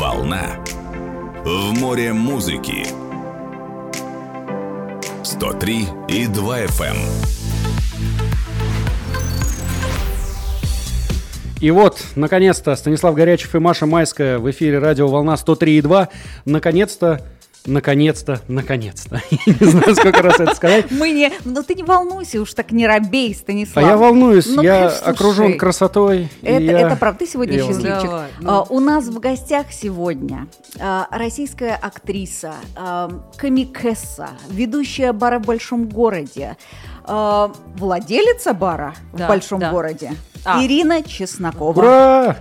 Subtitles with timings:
[0.00, 0.56] Волна.
[1.44, 2.86] В море музыки.
[5.22, 6.96] 103 и 2 FM.
[11.60, 16.08] И вот, наконец-то, Станислав Горячев и Маша Майская в эфире радио «Волна» 103,2.
[16.46, 17.20] Наконец-то
[17.66, 19.20] Наконец-то, наконец-то.
[19.30, 20.86] Я не знаю, сколько раз это сказать.
[20.90, 21.30] Мы не...
[21.44, 23.84] Ну ты не волнуйся, уж так не робей, Станислав.
[23.84, 25.12] А я волнуюсь, Ну, я конечно, слушай.
[25.14, 26.28] окружен красотой.
[26.42, 28.04] Это, я- это правда, ты сегодня я счастливчик.
[28.10, 28.50] Давай, ну.
[28.50, 30.46] А, у нас в гостях сегодня
[30.80, 36.56] а, российская актриса, а, комикесса, ведущая бара в большом городе,
[37.04, 39.70] а, владелица бара Да, в большом да.
[39.70, 40.12] городе,
[40.46, 40.64] А.
[40.64, 41.78] Ирина Чеснокова.
[41.78, 42.36] Ура!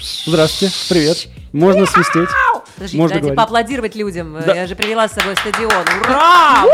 [0.00, 1.28] Здравствуйте, привет.
[1.52, 2.28] Можно свистеть.
[2.74, 3.36] Подожди, Можно дайте говорить.
[3.36, 4.36] поаплодировать людям.
[4.44, 4.54] Да.
[4.54, 5.70] Я же привела с собой стадион.
[6.02, 6.64] Ура!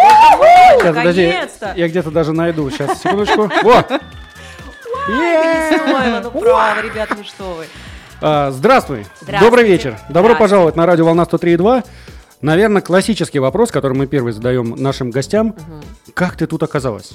[0.79, 1.34] Сейчас, подожди,
[1.77, 2.70] я где-то даже найду.
[2.70, 3.51] Сейчас, секундочку.
[3.62, 3.91] Вот.
[5.09, 7.66] Ну право, ребята, ну что вы.
[8.20, 9.06] А, Здравствуй.
[9.41, 9.98] Добрый вечер.
[10.09, 11.84] Добро пожаловать на радио «Волна 103.2».
[12.43, 15.54] Наверное, классический вопрос, который мы первый задаем нашим гостям.
[16.15, 17.13] Как ты тут оказалась?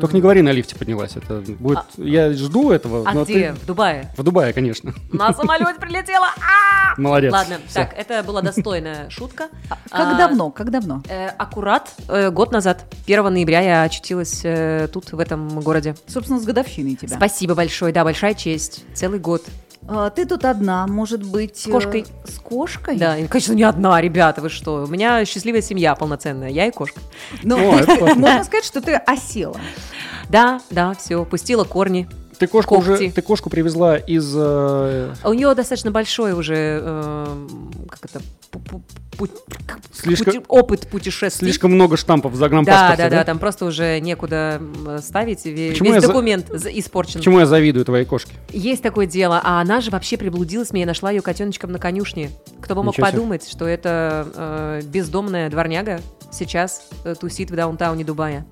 [0.00, 1.16] Только не говори, на лифте поднялась.
[1.16, 1.80] Это будет...
[1.96, 3.02] Я жду этого.
[3.08, 3.52] А где?
[3.52, 4.12] ты- В Дубае?
[4.16, 4.92] В Дубае, конечно.
[5.12, 6.28] На самолете прилетела.
[6.38, 7.00] А!
[7.00, 7.32] Молодец.
[7.32, 7.74] Ладно, Всё.
[7.80, 9.48] так, это была достойная шутка.
[9.68, 10.50] Как А, давно?
[10.50, 11.02] Как давно?
[11.08, 15.94] э, Аккурат э, год назад, 1 ноября, я очутилась э, тут, в этом городе.
[16.06, 17.16] Собственно, с годовщиной тебя.
[17.16, 18.84] Спасибо большое, да, большая честь.
[18.94, 19.42] Целый год.
[19.88, 21.56] А, ты тут одна, может быть...
[21.58, 22.02] С кошкой.
[22.02, 22.96] э, С кошкой?
[22.96, 24.84] Да, конечно, не одна, ребята, вы что?
[24.84, 27.00] У меня счастливая семья полноценная, я и кошка.
[27.42, 27.58] Ну,
[28.14, 29.56] можно сказать, что ты осела.
[30.28, 32.08] Да, да, все, пустила корни.
[32.38, 32.90] Ты кошку когти.
[32.90, 34.32] уже, ты кошку привезла из...
[34.36, 37.46] э, А у нее достаточно большой уже, э,
[37.88, 38.82] как это, пу-
[39.16, 39.30] пу-
[39.92, 41.48] Слишком- пути- опыт путешествий.
[41.48, 44.60] Слишком много штампов в да, загранпаспорте, да, да, там просто уже некуда
[45.02, 47.20] ставить, ве- Почему весь документ за- испорчен.
[47.20, 48.32] Почему я завидую твоей кошке?
[48.50, 52.30] Есть такое дело, а она же вообще приблудилась мне, я нашла ее котеночком на конюшне.
[52.60, 53.16] Кто бы мог Ничего себе.
[53.16, 56.00] подумать, что это э, бездомная дворняга
[56.32, 58.44] сейчас э, тусит в даунтауне Дубая.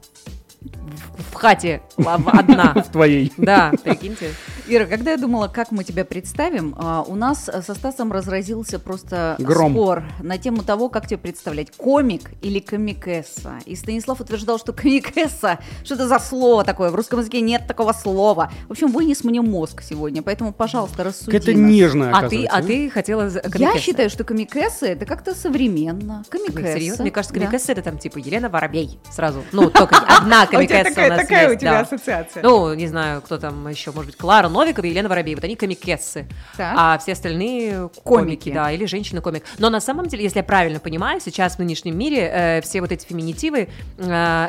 [1.31, 2.75] В, хате а, одна.
[2.87, 3.33] В твоей.
[3.37, 4.31] Да, прикиньте.
[4.67, 8.79] Ира, когда я думала, как мы тебя представим, а, у нас э, со Стасом разразился
[8.79, 9.73] просто Гром.
[9.73, 13.55] спор на тему того, как тебя представлять, комик или комикесса.
[13.67, 17.93] И Станислав утверждал, что комикесса, что это за слово такое, в русском языке нет такого
[17.93, 18.53] слова.
[18.69, 21.47] В общем, вынес мне мозг сегодня, поэтому, пожалуйста, рассуди нас.
[21.71, 23.29] нежная, А ты, а ты хотела...
[23.31, 23.79] за- Я комикесса.
[23.79, 26.25] считаю, что комикесса это как-то современно.
[26.29, 26.75] Комикесса.
[26.79, 27.03] Серьезно?
[27.03, 27.41] Мне кажется, да.
[27.41, 29.43] комикесса это там типа Елена Воробей сразу.
[29.53, 31.81] Ну, только одна комикесса у нас есть, да.
[31.81, 32.43] ассоциация.
[32.43, 35.35] Ну, не знаю, кто там еще, может быть, Клара Новикова и Елена Воробей.
[35.35, 36.27] Вот они комикессы.
[36.57, 36.75] Так.
[36.77, 38.53] А все остальные комики, Комики.
[38.53, 39.45] да, или женщина-комик.
[39.59, 42.93] Но на самом деле, если я правильно понимаю, сейчас в нынешнем мире э, все вот
[42.93, 43.69] эти феминитивы
[43.99, 44.49] э,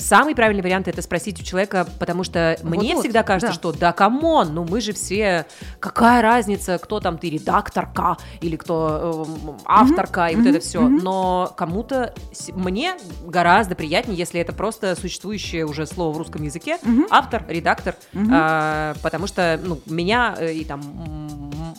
[0.00, 3.52] Самый правильный вариант это спросить у человека, потому что мне Вот-вот, всегда кажется, да.
[3.54, 5.46] что да, come on, ну мы же все,
[5.78, 10.88] какая разница, кто там ты редакторка или кто эм, авторка и вот это все.
[10.88, 12.14] Но кому-то
[12.54, 12.94] мне
[13.26, 16.78] гораздо приятнее, если это просто существующее уже слово в русском языке,
[17.10, 17.94] автор, редактор,
[18.32, 20.80] а, потому что ну, меня э, и там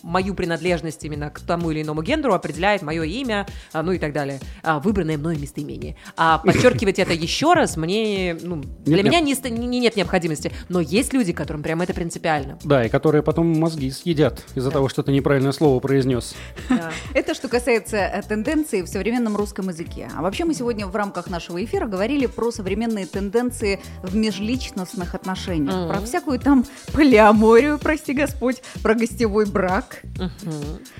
[0.03, 4.13] мою принадлежность именно к тому или иному гендеру определяет мое имя, а, ну и так
[4.13, 5.95] далее, а, выбранное мною местоимение.
[6.17, 8.10] А подчеркивать это еще раз мне,
[8.41, 9.43] ну, для Нет, меня нет.
[9.45, 10.51] не, не- нет необходимости.
[10.69, 12.57] Но есть люди, которым прям это принципиально.
[12.63, 16.35] Да, и которые потом мозги съедят из-за того, что ты неправильное слово произнес.
[16.69, 16.91] Да.
[17.13, 20.09] Это что касается э, тенденций в современном русском языке.
[20.15, 25.89] А вообще мы сегодня в рамках нашего эфира говорили про современные тенденции в межличностных отношениях.
[25.89, 30.01] Про всякую там полиаморию, прости Господь, про гостевой брак.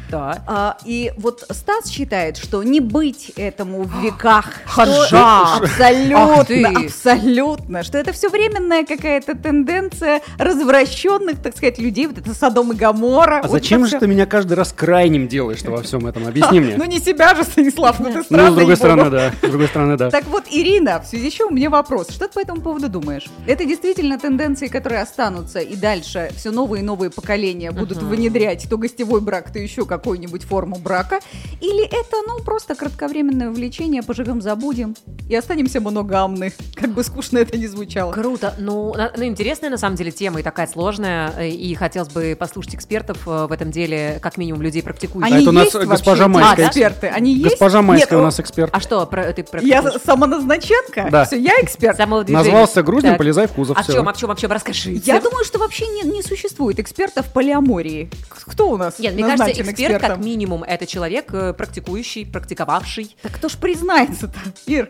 [0.10, 0.44] Да.
[0.48, 4.52] А, и вот Стас считает, что не быть этому в веках.
[4.72, 6.90] Что Ах Абсолютно, ты!
[7.02, 7.84] Абсолютно.
[7.84, 12.08] Что это все временная какая-то тенденция развращенных, так сказать, людей.
[12.08, 13.40] Вот это Содом и Гамора.
[13.40, 14.00] А вот зачем же всё.
[14.00, 16.28] ты меня каждый раз крайним делаешь во всем этом?
[16.28, 16.76] Объясни мне.
[16.78, 19.32] Ну не себя же, Станислав, ну ты Ну, странный, с другой стороны, да.
[19.42, 20.10] С другой стороны, да.
[20.10, 22.10] Так вот, Ирина, в связи с чем у меня вопрос.
[22.10, 23.26] Что ты по этому поводу думаешь?
[23.48, 28.78] Это действительно тенденции, которые останутся, и дальше все новые и новые поколения будут внедрять то
[28.78, 31.20] гостевой брак, то еще какую-нибудь форму брака?
[31.60, 34.96] Или это, ну, просто кратковременное увлечение, поживем, забудем
[35.30, 38.12] и останемся моногамны, как бы скучно это ни звучало.
[38.12, 38.54] Круто.
[38.58, 41.34] Ну, ну, интересная на самом деле тема и такая сложная.
[41.38, 45.34] э, И хотелось бы послушать экспертов э, в этом деле, как минимум людей практикующих.
[45.36, 46.68] А это у нас есть госпожа Майская.
[46.68, 47.08] эксперты?
[47.08, 47.52] Они есть?
[47.52, 48.70] Госпожа Майская Нет, у нас эксперт.
[48.74, 51.08] А что, про, ты Я самоназначенка?
[51.12, 51.26] Да.
[51.26, 51.98] Все, я эксперт.
[52.30, 53.18] Назвался груздем, Так.
[53.18, 53.78] полезай в кузов.
[53.78, 55.02] А в чем, а в чем, о чем расскажите?
[55.06, 58.10] Я думаю, что вообще не, не существует экспертов полиамории.
[58.30, 60.26] Кто у нас Нет, мне кажется, эксперт как экспертом?
[60.26, 63.16] минимум это человек, э, практикующий, практиковавший.
[63.22, 64.90] Так кто ж признается-то, Ир?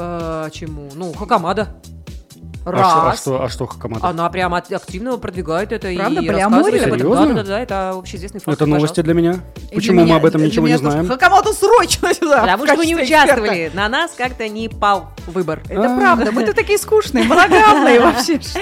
[0.00, 0.88] Почему?
[0.94, 1.68] Ну, Хакамада.
[2.64, 2.90] А Раз.
[2.90, 4.06] что- А что, а что Хакамада?
[4.06, 6.20] Она прям от- активно продвигает это Правда?
[6.20, 6.98] и рассказывает об этом.
[6.98, 7.26] Серьезно?
[7.34, 8.54] Да, да, да, это общеизвестный факт.
[8.56, 9.02] Это новости пожалуйста.
[9.02, 9.40] для меня.
[9.70, 11.08] И Почему для мы меня- об этом ничего не знаем?
[11.08, 12.40] Хакамото срочно сюда.
[12.42, 13.42] Потому что мы не качестве эксперта.
[13.42, 13.70] участвовали.
[13.74, 15.62] На нас как-то не пал выбор.
[15.68, 15.96] Это А.
[15.98, 18.40] правда, мы-то такие скучные, моногамные вообще.
[18.40, 18.58] Что?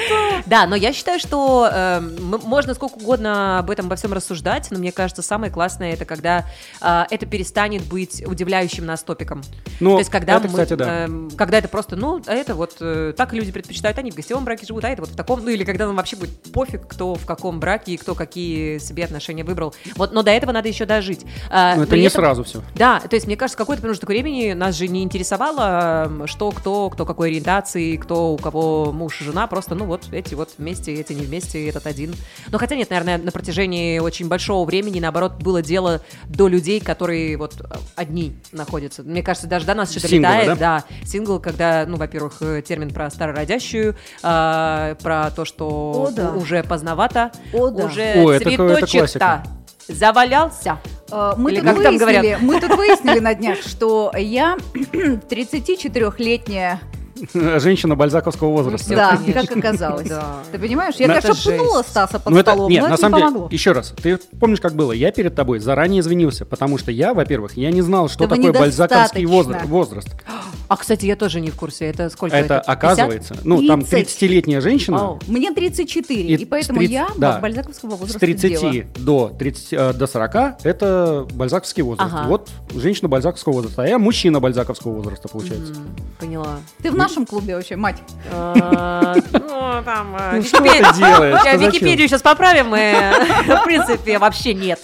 [0.47, 4.69] Да, но я считаю, что э, м- можно сколько угодно об этом обо всем рассуждать,
[4.71, 6.45] но мне кажется, самое классное это когда
[6.81, 9.43] э, это перестанет быть удивляющим нас топиком.
[9.81, 11.05] Ну, То есть, когда это, мы, кстати, да.
[11.05, 14.45] эм, когда это просто, ну, а это вот э, так люди предпочитают, они в гостевом
[14.45, 17.15] браке живут, а это вот в таком, ну или когда нам вообще будет пофиг, кто
[17.15, 19.75] в каком браке и кто какие себе отношения выбрал.
[19.97, 21.25] Вот, но до этого надо еще дожить.
[21.51, 22.63] А, Но это при не этом- сразу все.
[22.75, 27.07] Да, то есть, мне кажется, какой-то промежуток времени нас же не интересовало, что, кто, кто
[27.07, 31.13] какой ориентации, кто у кого муж и жена, просто, ну вот, эти вот вместе, эти
[31.13, 32.15] не вместе, этот один.
[32.51, 37.37] Но хотя нет, наверное, на протяжении очень большого времени, наоборот, было дело до людей, которые
[37.37, 37.55] вот
[37.97, 39.03] одни находятся.
[39.03, 40.55] Мне кажется, даже до нас что-то летает, да?
[40.57, 43.78] да, сингл, когда, ну, во-первых, э, термин про старородящую,
[44.23, 46.31] а, про то, что О, да.
[46.33, 47.85] уже поздновато, О, да.
[47.87, 49.43] уже О, это- это цветочек-то
[49.89, 50.79] завалялся.
[51.11, 52.23] Э, Мы Или тут, как там говорят?
[52.23, 54.57] выяснили, мы тут выяснили на днях, что я
[55.31, 56.81] 34-летняя,
[57.35, 58.95] Женщина бальзаковского возраста.
[58.95, 60.09] Да, как оказалось.
[60.53, 61.57] Ты понимаешь, я, это жесть.
[61.59, 63.49] пнула Стаса под Ну столом, нет, но на это самом не деле, помогло.
[63.53, 64.93] еще раз, ты помнишь, как было?
[64.93, 69.25] Я перед тобой заранее извинился, потому что я, во-первых, я не знал, что такое бальзаковский
[69.27, 70.09] возраст.
[70.69, 71.87] А, кстати, я тоже не в курсе.
[71.87, 72.65] Это сколько Это, это?
[72.67, 72.69] 50?
[72.77, 74.23] оказывается, ну, там 30.
[74.23, 75.21] 30-летняя женщина Вау.
[75.27, 77.39] Мне 34, И и, поэтому с 30 я да.
[77.39, 78.87] бальзаковского с возраста 30 дева.
[78.99, 80.35] до, 30, э, до 40
[80.65, 82.13] это бальзаковский возраст.
[82.13, 82.29] Ага.
[82.29, 85.73] Вот женщина бальзаковского возраста, а я мужчина бальзаковского возраста, получается.
[85.73, 85.89] М,
[86.21, 86.59] Поняла.
[86.83, 87.97] Ты в нашем клубе вообще, мать?
[88.33, 90.17] А, Ну, там...
[90.19, 92.93] э, Ну, что Википедию- сейчас поправим, и,
[93.61, 94.81] в принципе, вообще нет.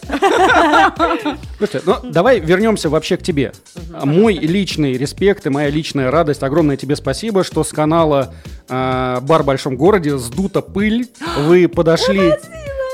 [1.59, 3.53] Слушай, ну давай вернемся вообще к тебе.
[3.91, 6.43] Мой личный респект и моя личная радость.
[6.43, 8.35] Огромное тебе спасибо, что с канала
[8.69, 11.09] э, Бар в большом городе сдута пыль.
[11.39, 12.35] Вы подошли.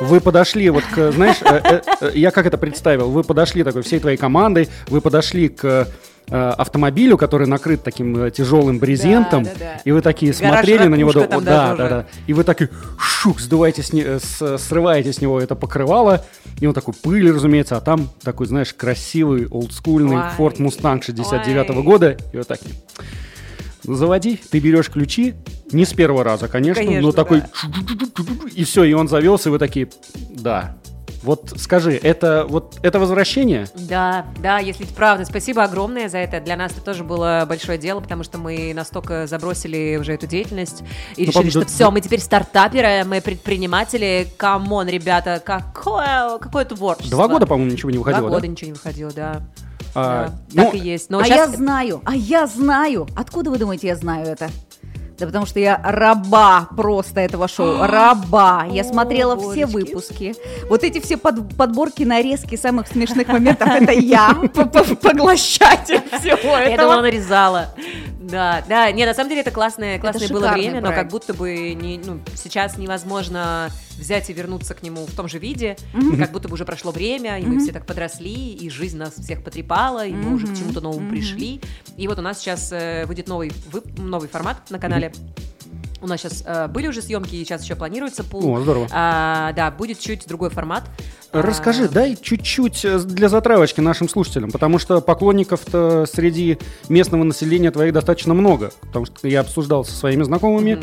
[0.00, 3.10] Вы подошли вот к, знаешь, э, э, я как это представил?
[3.10, 5.88] Вы подошли такой всей твоей командой, вы подошли к
[6.30, 9.80] автомобилю, который накрыт таким э, тяжелым брезентом, да, да.
[9.84, 13.40] и вы такие Гараж смотрели на него, да, да, да, да, и вы такие, шук,
[13.40, 16.24] сдуваете с не- э, с- срываете с него это покрывало,
[16.60, 20.22] и он такой пыль, разумеется, а там такой, знаешь, красивый, олдскульный Ой.
[20.38, 21.82] Ford Mustang 69 Ой.
[21.82, 22.74] года, и вот такие.
[23.82, 25.34] Заводи, ты берешь ключи,
[25.72, 27.48] не с первого раза, конечно, Конечно, но такой, да.
[28.54, 29.88] и все, и он завелся, и вы такие,
[30.30, 30.76] да.
[31.22, 33.66] Вот скажи, это вот это возвращение?
[33.74, 35.24] Да, да, если правда.
[35.26, 36.40] Спасибо огромное за это.
[36.40, 40.80] Для нас это тоже было большое дело, потому что мы настолько забросили уже эту деятельность
[41.16, 44.28] и Ну, решили, по-моему, что да- все, мы теперь стартаперы, мы предприниматели.
[44.38, 47.10] Come on, ребята, какое, какое творчество.
[47.10, 48.46] Два года, по-моему, ничего не Два выходило, года да?
[48.48, 49.42] ничего не выходило, да.
[49.94, 51.10] А, Да, ну, так и есть.
[51.10, 53.08] Но а сейчас я знаю, а я знаю.
[53.16, 54.48] Откуда вы думаете, я знаю это?
[55.20, 57.82] Да потому что я раба просто этого шоу.
[57.84, 58.66] Раба.
[58.70, 59.92] Я О, смотрела все Боречки.
[59.92, 60.34] выпуски.
[60.68, 64.34] Вот эти все под- подборки, нарезки самых смешных моментов, это я.
[65.02, 67.00] Поглощатель всего Я думала, этого.
[67.02, 67.68] нарезала.
[68.30, 71.02] Да, да, не, на самом деле это классное, классное было шикарный время, но проект.
[71.02, 75.38] как будто бы не, ну, сейчас невозможно взять и вернуться к нему в том же
[75.38, 76.18] виде, Мгм.
[76.18, 77.60] как будто бы уже прошло время, и мы Мгм.
[77.64, 81.10] все так подросли, и жизнь нас всех потрепала, и мы уже к чему-то новому Мгм.
[81.10, 81.60] пришли.
[81.96, 85.12] И вот у нас сейчас э, выйдет новый, вып- новый формат на канале.
[86.02, 88.54] У нас сейчас э, были уже съемки, и сейчас еще планируется пул.
[88.54, 88.88] О, здорово.
[88.90, 90.84] А, да, будет чуть другой формат.
[91.32, 97.70] Расскажи, А, дай чуть-чуть э, для затравочки нашим слушателям, потому что поклонников-то среди местного населения
[97.70, 100.80] твоих достаточно много, потому что я обсуждал со своими знакомыми,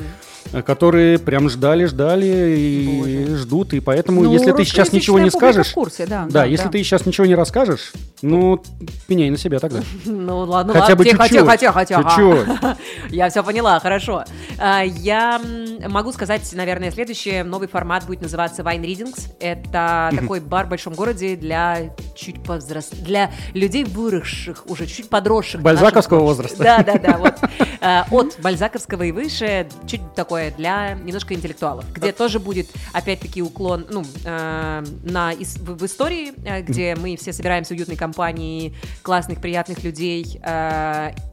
[0.54, 3.38] э, которые прям ждали, ждали и Боже.
[3.38, 6.26] ждут, и поэтому, Ну, если ты сейчас ничего не скажешь, в курсе, да.
[6.30, 8.64] да, если ты сейчас ничего не расскажешь, ну
[9.08, 9.82] пеняй на себя тогда.
[10.06, 11.40] Ну ладно, Хотя ладно, бы тихо, чуть-чуть.
[11.46, 12.04] тихо, тихо, тихо.
[12.16, 12.78] Чуть-чуть.
[13.14, 14.24] Я все поняла, хорошо.
[14.58, 15.40] А, Я
[15.88, 17.44] могу сказать, наверное, следующее.
[17.44, 19.32] Новый формат будет называться Wine Readings.
[19.40, 22.90] Это такой бар в большом городе для чуть повзрос...
[22.90, 25.62] для людей выросших, уже чуть подросших.
[25.62, 26.64] Бальзаковского возраста.
[26.64, 27.18] Да, да, да.
[27.28, 27.36] Вот.
[27.82, 33.86] А, От бальзаковского и выше, чуть такое для немножко интеллектуалов, где тоже будет, опять-таки, уклон
[33.90, 39.84] ну, э, на, в, истории, э, где мы все собираемся в уютной компании классных, приятных
[39.84, 40.40] людей.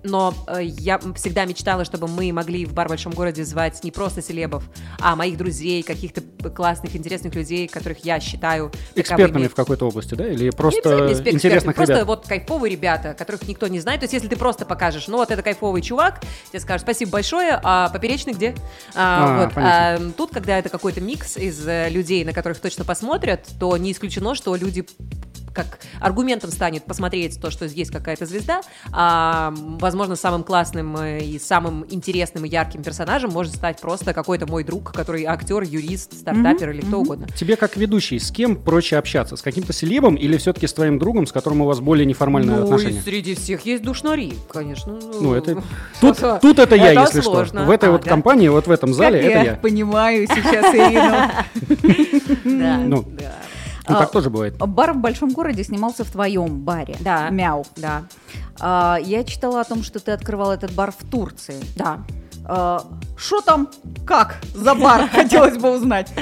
[0.04, 3.90] Но э, я всегда мечтала, чтобы мы могли в бар в большом городе звать не
[3.90, 4.64] просто селебов,
[5.00, 6.20] а моих друзей, каких-то
[6.50, 10.26] классных, интересных людей, которых я считаю Экспертами в какой-то области, да?
[10.28, 12.06] Или просто интересных Просто ребят?
[12.06, 14.00] вот кайфовые ребята, которых никто не знает.
[14.00, 16.20] То есть, если ты просто покажешь, ну вот это кайфовый чувак,
[16.50, 18.54] тебе скажут спасибо большое, а поперечный где?
[18.94, 22.84] А, А, вот, а, тут, когда это какой-то микс из э, людей, на которых точно
[22.84, 24.86] посмотрят, то не исключено, что люди
[25.54, 28.60] как аргументом станет посмотреть то, что есть какая-то звезда,
[28.92, 34.46] а, возможно, самым классным э, и самым интересным и ярким персонажем может стать просто какой-то
[34.46, 37.28] мой друг, который актер, юрист, стартапер или кто угодно.
[37.36, 39.36] Тебе как ведущий, с кем проще общаться?
[39.36, 42.64] С каким-то селебом или все-таки с твоим другом, с которым у вас более неформальные ну,
[42.64, 42.98] отношения?
[42.98, 44.98] и среди всех есть душнари, конечно.
[45.20, 45.54] Ну, это...
[46.00, 47.60] Тут, что-то- тут это я, это если сложно.
[47.60, 47.68] что.
[47.68, 48.10] В этой А, вот да?
[48.10, 49.54] компании, вот в этом зале, Как это я я.
[49.56, 51.30] понимаю сейчас Ирину.
[52.60, 53.04] Да, Ну.
[53.18, 53.32] да.
[53.86, 54.56] Ну, А, так тоже бывает.
[54.56, 56.96] Бар в большом городе снимался в твоем баре.
[57.00, 57.28] Да.
[57.30, 57.64] Мяу.
[57.76, 58.04] Да,
[58.60, 61.62] А, я читала о том, что ты открывал этот бар в Турции.
[61.76, 62.00] да.
[63.16, 63.68] Что там?
[64.06, 64.36] Как?
[64.54, 65.08] За бар?
[65.12, 66.12] Хотелось бы узнать.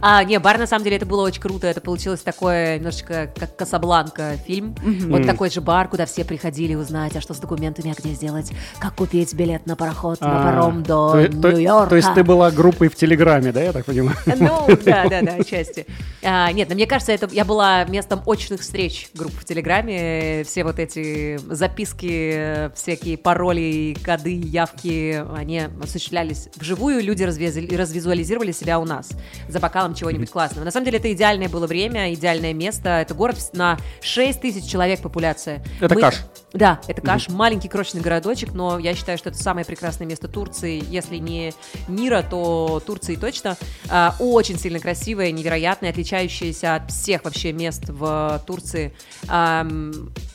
[0.00, 1.66] А, не, бар, на самом деле, это было очень круто.
[1.66, 4.74] Это получилось такое, немножечко, как Касабланка фильм.
[4.82, 5.26] Вот Мгм.
[5.26, 8.94] такой же бар, куда все приходили узнать, а что с документами, а где сделать, как
[8.94, 11.88] купить билет на пароход, А, на паром до Нью-Йорка.
[11.90, 14.16] то есть ты была группой в Телеграме, да, я так понимаю?
[14.26, 15.86] Ну, да, да, да, отчасти.
[16.22, 20.44] А, нет, но мне кажется, это я была местом очных встреч групп в Телеграме.
[20.44, 27.02] Все вот эти записки, всякие пароли, коды, явки, они осуществлялись вживую.
[27.02, 29.10] Люди развиз- развизуализировали себя у нас
[29.48, 30.64] за бокалом чего-нибудь классного.
[30.64, 32.88] На самом деле это идеальное было время, идеальное место.
[32.90, 35.64] Это город на 6 тысяч человек популяция.
[35.80, 36.16] Это Мы- Каш.
[36.52, 40.82] Да, это Каш, маленький крошечный городочек, но я считаю, что это самое прекрасное место Турции,
[40.88, 41.52] если не
[41.86, 43.56] мира, то Турции точно.
[43.90, 48.94] А, очень сильно красивое, невероятное, отличающееся от всех вообще мест в Турции.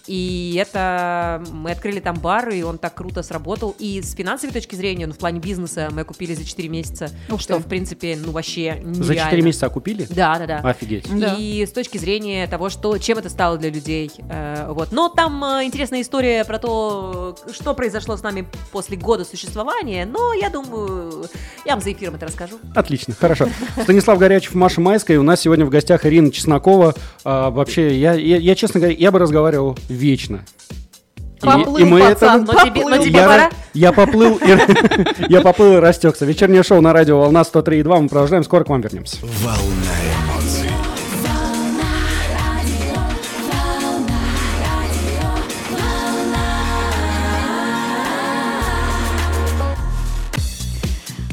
[0.07, 3.75] И это мы открыли там бар, и он так круто сработал.
[3.79, 7.39] И с финансовой точки зрения, ну, в плане бизнеса, мы купили за 4 месяца, Ух
[7.41, 7.63] что, ты.
[7.63, 9.03] в принципе, ну, вообще нереально.
[9.03, 10.07] За 4 месяца окупили?
[10.09, 10.57] Да, да, да.
[10.69, 11.05] Офигеть.
[11.17, 11.35] Да.
[11.37, 14.11] И с точки зрения того, что, чем это стало для людей.
[14.29, 14.91] э, вот.
[14.91, 20.33] Но там э, интересная история про то, что произошло с нами после года существования, но
[20.33, 21.25] я думаю,
[21.65, 22.59] я вам за эфиром это расскажу.
[22.75, 23.47] Отлично, хорошо.
[23.81, 25.19] Станислав Горячев, Маша Майская.
[25.19, 26.95] У нас сегодня в гостях Ирина Чеснокова.
[27.23, 30.45] А, вообще, я, я, я, честно говоря, я бы разговаривал вечно.
[31.41, 33.03] Поплыл, и мы пацан, это- Но тебе- но поплыл.
[33.03, 33.47] тебе я, пора?
[33.47, 34.57] ра- я поплыл, и,
[35.29, 36.25] я поплыл и растекся.
[36.25, 38.01] Вечернее шоу на радио «Волна 103.2».
[38.01, 39.17] Мы продолжаем, скоро к вам вернемся.
[39.21, 39.61] Волна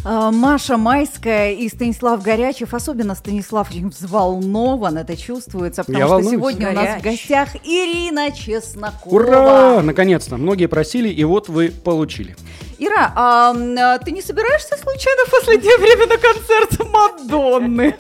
[0.09, 6.33] Маша Майская и Станислав Горячев, особенно Станислав очень взволнован, это чувствуется, потому Я что волнуюсь.
[6.37, 7.21] сегодня у нас в Горяч.
[7.21, 9.15] гостях Ирина Чеснокова.
[9.15, 9.83] Ура!
[9.83, 10.37] Наконец-то.
[10.39, 12.37] Многие просили, и вот вы получили.
[12.79, 17.95] Ира, а, а, ты не собираешься случайно в последнее время на концерт Мадонны?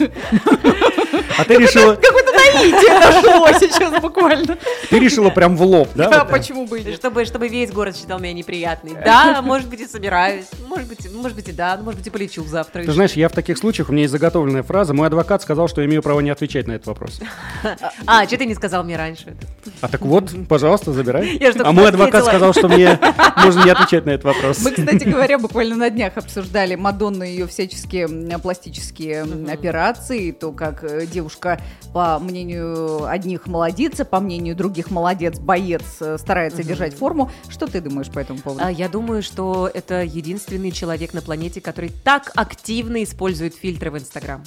[1.36, 4.56] А ты решила, Какое-то наитие нашло сейчас буквально.
[4.88, 6.08] ты решила прям в лоб, да?
[6.08, 6.94] Да, почему бы и нет?
[6.94, 8.96] Чтобы, чтобы весь город считал меня неприятной.
[9.04, 10.46] Да, может быть, и собираюсь.
[10.68, 11.76] Может быть, может быть, и да.
[11.76, 12.84] Может быть, и полечу завтра.
[12.84, 15.80] Ты знаешь, я в таких случаях, у меня есть заготовленная фраза, мой адвокат сказал, что
[15.80, 17.20] я имею право не отвечать на этот вопрос.
[18.06, 19.36] А, что ты не сказал мне раньше?
[19.80, 21.40] А так вот, пожалуйста, забирай.
[21.64, 22.98] А мой адвокат сказал, что мне
[23.36, 24.67] можно не отвечать на этот вопрос.
[24.68, 28.08] Мы, кстати говоря, буквально на днях обсуждали Мадонну и ее всяческие
[28.38, 31.60] пластические операции, то, как э, девушка,
[31.92, 37.30] по мнению одних, молодец, а по мнению других, молодец, боец, э, старается держать форму.
[37.48, 38.64] Что ты думаешь по этому поводу?
[38.64, 43.96] А, Я думаю, что это единственный человек на планете, который так активно использует фильтры в
[43.98, 44.42] Инстаграм.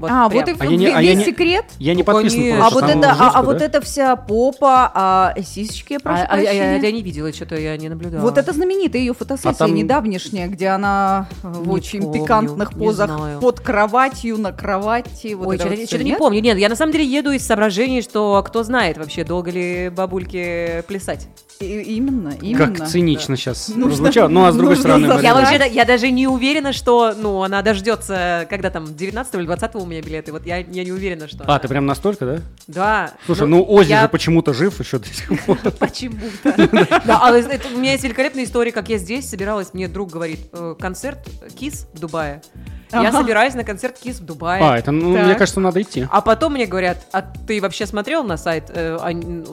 [0.00, 0.46] Вот а, прям.
[0.46, 1.64] вот и А я не- весь а я не- секрет.
[1.78, 2.66] Я не подписан конечно.
[2.66, 3.64] А просто вот, на это, а, жестко, а вот да?
[3.66, 6.80] это вся попа, а сисечки, я прошу А, а я, прощения.
[6.80, 8.22] я не видела, что-то я не наблюдала.
[8.22, 12.72] Вот это знаменитая ее фотосессия А там- недавнешняя, где она в Не очень помню, пикантных
[12.72, 15.34] позах под кроватью, на кровати.
[15.34, 16.40] Вот Ой, что-то, вот что-то не помню.
[16.40, 20.82] Нет, я на самом деле еду из соображений, что кто знает вообще, долго ли бабульке
[20.88, 21.28] плясать.
[21.60, 22.74] И- Именно, именно.
[22.74, 24.28] Как цинично сейчас Нужно- прозвучало.
[24.28, 25.22] Ну, а с другой нужно стороны...
[25.22, 25.40] Я Да.
[25.40, 29.74] вообще, да- я даже не уверена, что, ну, она дождется, когда там, 19 или 20
[29.74, 30.32] у меня билеты.
[30.32, 32.38] Вот я, я не уверена, что А, она- ты прям настолько, да?
[32.66, 33.12] Да.
[33.26, 35.58] Слушай, ну, Ози я- же почему-то жив еще до сих пор.
[35.78, 37.00] Почему-то.
[37.06, 40.74] Да, а у меня есть великолепная история, как я здесь собиралась, мне друг говорит, э,
[40.78, 41.18] концерт
[41.58, 42.42] Кис в Дубае.
[42.92, 43.18] Я Ага.
[43.20, 44.62] собираюсь на концерт Кис в Дубае.
[44.62, 45.24] А, это, ну, Так.
[45.26, 46.06] мне кажется, надо идти.
[46.10, 48.64] А потом мне говорят, а ты вообще смотрел на сайт?
[48.68, 49.10] э, а,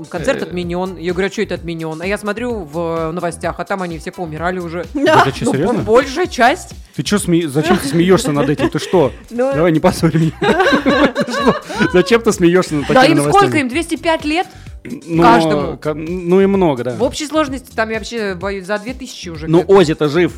[0.09, 0.45] концерт Э.
[0.45, 0.97] отменен.
[0.97, 2.01] Я говорю, а что это отменен?
[2.01, 4.85] А я смотрю в новостях, а там они все поумирали уже.
[4.95, 5.83] Это что, Ну, серьезно?
[5.83, 6.73] большая часть.
[6.95, 8.69] Ты что, зачем ты смеешься над этим?
[8.69, 9.11] Ты что?
[9.29, 10.31] Ну, Давай, не поссорь меня.
[11.93, 13.43] Зачем ты смеешься над Да такими им новостями?
[13.49, 13.57] сколько?
[13.59, 14.47] Им 205 лет?
[14.83, 15.77] Ну, каждому?
[15.77, 16.91] ка- Ну и много, да.
[16.95, 19.47] В общей сложности там я вообще боюсь за 2000 уже.
[19.47, 19.63] Ну.
[19.67, 20.33] Ози-то жив.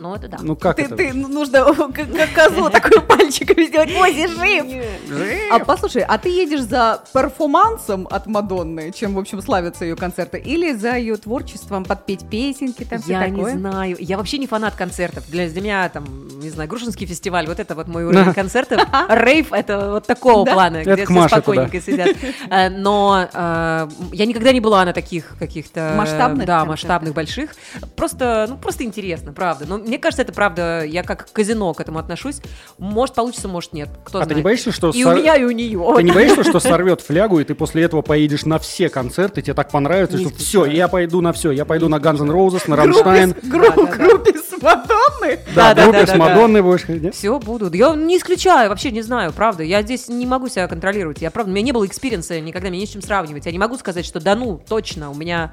[0.00, 0.38] Ну, это да.
[0.40, 0.96] Ну как Ты, это?
[0.96, 3.90] ты, ну, нужно как, как козу такой пальчиками сделать.
[3.94, 5.52] Ози, жив!
[5.52, 10.38] А послушай, а ты едешь за перформансом от Мадонны, чем, в общем, славятся ее концерты,
[10.38, 13.52] или за ее творчеством подпеть песенки, там все Я такое?
[13.52, 13.96] не знаю.
[14.00, 15.28] Я вообще не фанат концертов.
[15.28, 16.06] Для, для меня там,
[16.40, 18.80] не знаю, Грушинский фестиваль, вот это вот мой уровень концертов.
[19.10, 22.16] Рейв это вот такого плана, где все спокойненько сидят.
[22.50, 25.94] Э, Но э, я никогда не была на таких каких-то...
[25.96, 27.54] Масштабных Да, масштабных, больших.
[27.96, 29.66] Просто, ну, просто интересно, правда.
[29.66, 32.40] Но мне кажется, это правда, я как казино к этому отношусь.
[32.78, 33.88] Может получится, может нет.
[34.04, 34.28] Кто А знает.
[34.30, 35.92] ты не боишься, что И сор- у меня, и у нее.
[35.96, 39.54] Ты не боишься, что сорвет флягу, и ты после этого поедешь на все концерты, тебе
[39.54, 41.50] так понравится, что все, я пойду на все.
[41.50, 43.34] Я пойду на Guns N' Roses, на Рамштайн.
[43.42, 45.40] Группе, с Мадонной?
[45.54, 46.14] Да, группе с.
[46.14, 47.14] Мадонной будешь ходить?
[47.14, 47.74] Все будут.
[47.74, 49.62] Я не исключаю, вообще не знаю, правда.
[49.62, 51.20] Я здесь не могу себя контролировать.
[51.20, 53.46] Я правда, у меня не было experience а, никогда мне не с чем сравнивать.
[53.46, 55.52] Я не могу сказать, что да ну, точно, у меня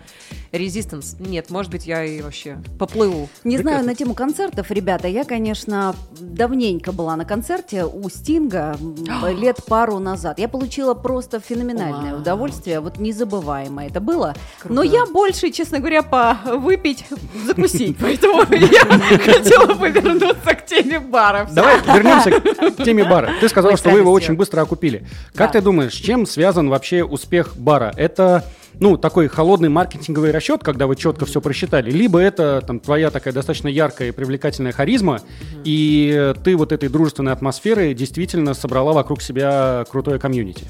[0.51, 1.15] resistance.
[1.19, 3.29] Нет, может быть, я и вообще поплыву.
[3.43, 3.91] Не знаю, Прекрасно.
[3.91, 8.77] на тему концертов, ребята, я, конечно, давненько была на концерте у Стинга
[9.37, 10.39] лет пару назад.
[10.39, 12.21] Я получила просто феноменальное Вау.
[12.21, 14.35] удовольствие, вот незабываемо это было.
[14.59, 14.73] Круто.
[14.75, 17.05] Но я больше, честно говоря, по выпить,
[17.45, 21.53] закусить, поэтому я хотела бы вернуться к теме баров.
[21.53, 22.31] Давай вернемся
[22.71, 23.31] к теме бара.
[23.39, 25.05] Ты сказала, что вы его очень быстро окупили.
[25.35, 27.93] Как ты думаешь, с чем связан вообще успех бара?
[27.95, 28.43] Это
[28.79, 33.33] ну, такой холодный маркетинговый расчет, когда вы четко все просчитали, либо это там твоя такая
[33.33, 35.21] достаточно яркая и привлекательная харизма,
[35.63, 40.65] и э, ты вот этой дружественной атмосферой действительно собрала вокруг себя крутое комьюнити.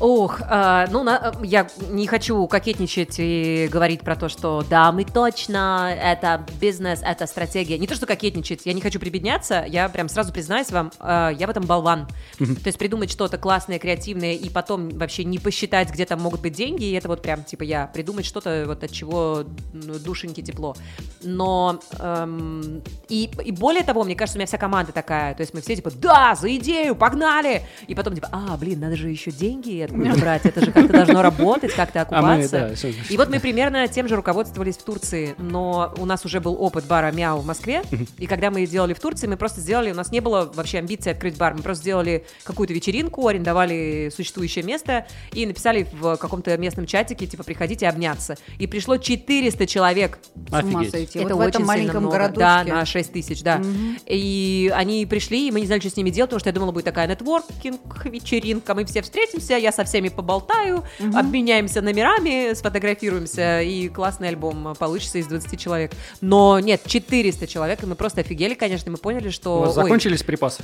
[0.00, 5.04] Ох, а, ну, на- я не хочу кокетничать и говорить про то, что да, мы
[5.04, 7.76] точно, это бизнес, это стратегия.
[7.76, 11.46] Не то, что кокетничать, я не хочу прибедняться, я прям сразу признаюсь вам, а, я
[11.46, 12.08] в этом болван.
[12.38, 16.54] То есть придумать что-то классное, креативное, и потом вообще не посчитать, где там могут быть
[16.54, 20.76] деньги, и это вот прям, типа, я придумать что-то, вот от чего ну, душеньки тепло.
[21.22, 25.52] Но, эм, и, и более того, мне кажется, у меня вся команда такая, то есть
[25.52, 27.66] мы все, типа, да, за идею, погнали!
[27.86, 31.72] И потом, типа, а, блин, надо же еще деньги брать, это же как-то должно работать,
[31.74, 32.74] как-то А мы, окупаться.
[32.82, 36.56] да, И вот мы примерно тем же руководствовались в Турции, но у нас уже был
[36.60, 37.82] опыт бара Мяу в Москве,
[38.18, 41.10] и когда мы делали в Турции, мы просто сделали, у нас не было вообще амбиции
[41.10, 46.86] открыть бар, мы просто сделали какую-то вечеринку, арендовали существующее место и написали в каком-то местном
[46.86, 48.36] чатике, типа, приходите обняться.
[48.58, 50.18] И пришло 400 человек.
[50.48, 50.90] С ума Офигеть.
[50.90, 51.18] сойти.
[51.18, 52.16] Это вот в этом маленьком много.
[52.16, 52.40] городочке.
[52.40, 53.60] Да, на 6 тысяч, да.
[54.06, 56.72] И они пришли, и мы не знали, что с ними делать, потому что я думала,
[56.72, 60.84] будет такая нетворкинг-вечеринка, мы все встретимся, я со всеми поболтаю,
[61.14, 65.92] обменяемся номерами, сфотографируемся, и классный альбом получится из 20 человек.
[66.20, 69.56] Но нет, 400 человек, и мы просто офигели, конечно, мы поняли, что...
[69.56, 70.62] У вас ой, закончились припасы?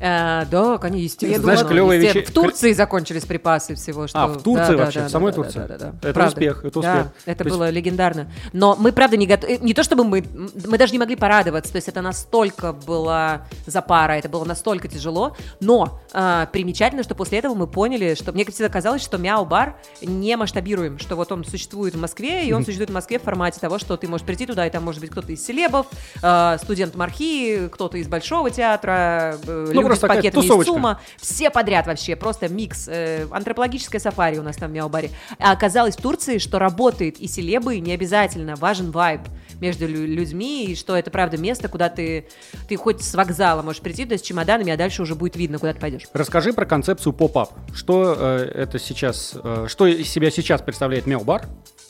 [0.00, 1.42] Э, да, конечно, естественно.
[1.42, 2.20] Знаешь, клёвая Естественно.
[2.22, 4.06] вече- В Турции закончились припасы всего.
[4.06, 4.24] Что...
[4.24, 5.58] А, в Турции Да, да, вообще, да, в самой да, Турции?
[5.58, 5.88] да, да, да.
[6.02, 6.26] Это Правда.
[6.34, 7.12] успех, это Да, успех.
[7.26, 8.30] это То есть- было легендарно.
[8.52, 9.58] Но мы, правда, не готовы.
[9.58, 10.24] Не то, чтобы мы...
[10.66, 11.72] Мы даже не могли порадоваться.
[11.72, 15.36] То есть это настолько была запара, это было настолько тяжело.
[15.60, 20.36] Но а, примечательно, что после этого мы поняли, что мне всегда казалось, что Мяу-бар не
[20.36, 23.78] масштабируем, что вот он существует в Москве, и он существует в Москве в формате того,
[23.78, 25.86] что ты можешь прийти туда, и там может быть кто-то из селебов,
[26.22, 30.66] а, студент Мархи, кто-то из Большого театра, э, Ну, просто с пакетами из.
[30.66, 32.88] СУМа, все подряд вообще, просто микс.
[32.88, 35.10] э, антропологическое сафари у нас там в Мяу-баре.
[35.38, 39.20] А оказалось в Турции, что работает и селебы, не обязательно, важен вайб
[39.60, 42.28] между лю- людьми, и что это, правда, место, куда ты,
[42.68, 45.72] ты хоть с вокзала можешь прийти, да, с чемоданами, а дальше уже будет видно, куда
[45.72, 46.02] ты пойдешь.
[46.12, 47.50] Расскажи про концепцию поп-ап.
[47.74, 51.46] Что э, это сейчас, э, что из себя сейчас представляет Мяу-бар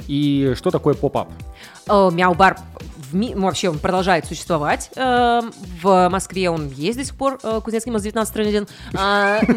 [0.07, 1.29] и что такое pop-up?
[1.89, 2.59] Э, Мяу-бар
[3.11, 4.91] в ми- ну, вообще он продолжает существовать.
[4.97, 5.41] Э,
[5.83, 7.39] В Москве он есть до сих пор.
[7.43, 8.67] э, Кузнецкий мост 19 1.
[8.97, 9.41] А,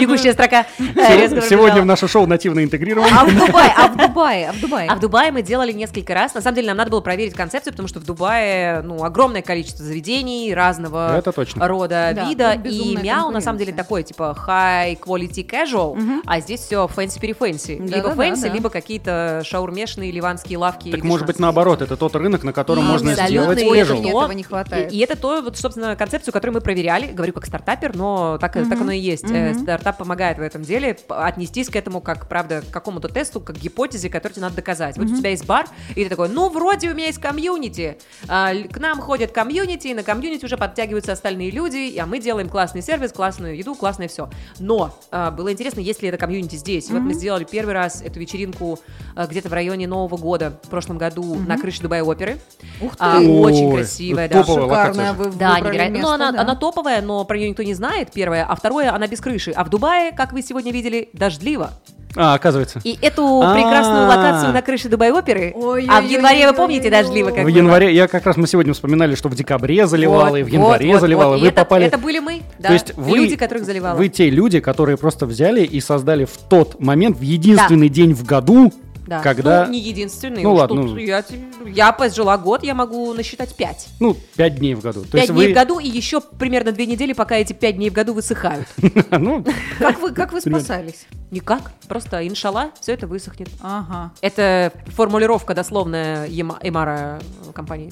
[0.00, 0.66] Бегущая строка.
[0.78, 3.08] Э, Сегодня в наше шоу нативно интегрирован.
[3.12, 4.88] А в Дубае, а в Дубае, а в Дубае.
[4.90, 6.34] А в Дубае мы делали несколько раз.
[6.34, 9.84] На самом деле нам надо было проверить концепцию, потому что в Дубае ну, огромное количество
[9.84, 11.66] заведений разного Это точно.
[11.68, 12.52] рода Да, вида.
[12.62, 17.46] тут И мяу на самом деле такой, типа high quality casual, а здесь все fancy-пере
[17.46, 17.78] fancy.
[17.78, 18.48] Либо Да-да-да, fancy, да.
[18.48, 20.90] либо какие-то шаурмешные ливанские лавки.
[20.90, 24.08] Так может быть наоборот, это тот рынок, на котором можно Абсолютно, сделать и casual.
[24.08, 24.92] этого не хватает.
[24.92, 28.52] И, и это то, вот, собственно, концепцию, которую мы проверяли, говорю как стартапер, но так,
[28.52, 29.30] так оно и есть.
[29.30, 33.56] Э, Стартап помогает в этом деле отнестись к этому как, правда, к какому-то тесту, как
[33.56, 34.96] гипотезе, которую тебе надо доказать.
[34.96, 37.98] Вот у тебя есть бар, и ты такой, ну, вроде у меня есть комьюнити.
[38.28, 42.48] А, к нам ходят комьюнити, и на комьюнити уже подтягиваются остальные люди, а мы делаем
[42.48, 44.28] классный сервис, классную еду, классное все.
[44.58, 46.90] Но а, было интересно, есть ли это комьюнити здесь.
[46.90, 48.78] И Вот мы сделали первый раз эту вечеринку
[49.14, 52.38] а, где-то в районе Нового года в прошлом году на крыше Дубай оперы.
[52.80, 52.98] Ух ты.
[53.00, 54.42] А, Ой, очень красивая, да.
[54.42, 55.92] топовая Шикарная вы Да, невероятно.
[55.92, 56.40] место, но она, да.
[56.40, 58.44] она топовая, но про нее никто не знает, первое.
[58.48, 59.52] А второе, она без крыши.
[59.52, 61.70] А в Дубае, как вы сегодня видели, дождливо.
[62.14, 62.78] А, оказывается.
[62.84, 63.54] И эту А.
[63.54, 67.94] прекрасную локацию на крыше Дубай-оперы, Ой, а в январе, вы помните, дождливо как В январе,
[67.94, 71.00] я как раз мы сегодня вспоминали, что в декабре заливало, Вот, и в январе вот,
[71.00, 71.32] заливало.
[71.32, 71.40] вот.
[71.40, 71.86] Вы это, попали...
[71.86, 72.68] это были мы, да.
[72.68, 73.96] То есть вы, люди, которых заливало.
[73.96, 78.24] вы те люди, которые просто взяли и создали в тот момент, в единственный день в
[78.26, 78.70] году,
[79.06, 79.20] Да.
[79.20, 79.66] когда...
[79.66, 80.42] Ну, не единственный.
[80.42, 80.96] Ну уж ладно, тут ну.
[80.96, 81.24] Я,
[81.66, 83.88] я пожила год, я могу насчитать пять.
[84.00, 85.04] Ну, пять дней в году.
[85.10, 85.52] Пять дней вы...
[85.52, 88.66] в году и еще примерно две недели, пока эти пять дней в году высыхают.
[89.10, 89.44] ну,
[89.78, 91.06] Как вы, как вы спасались?
[91.30, 93.48] Никак, просто иншалла, все это высохнет.
[93.62, 94.12] Ага.
[94.20, 97.20] Это формулировка дословная Эмара
[97.54, 97.90] компании.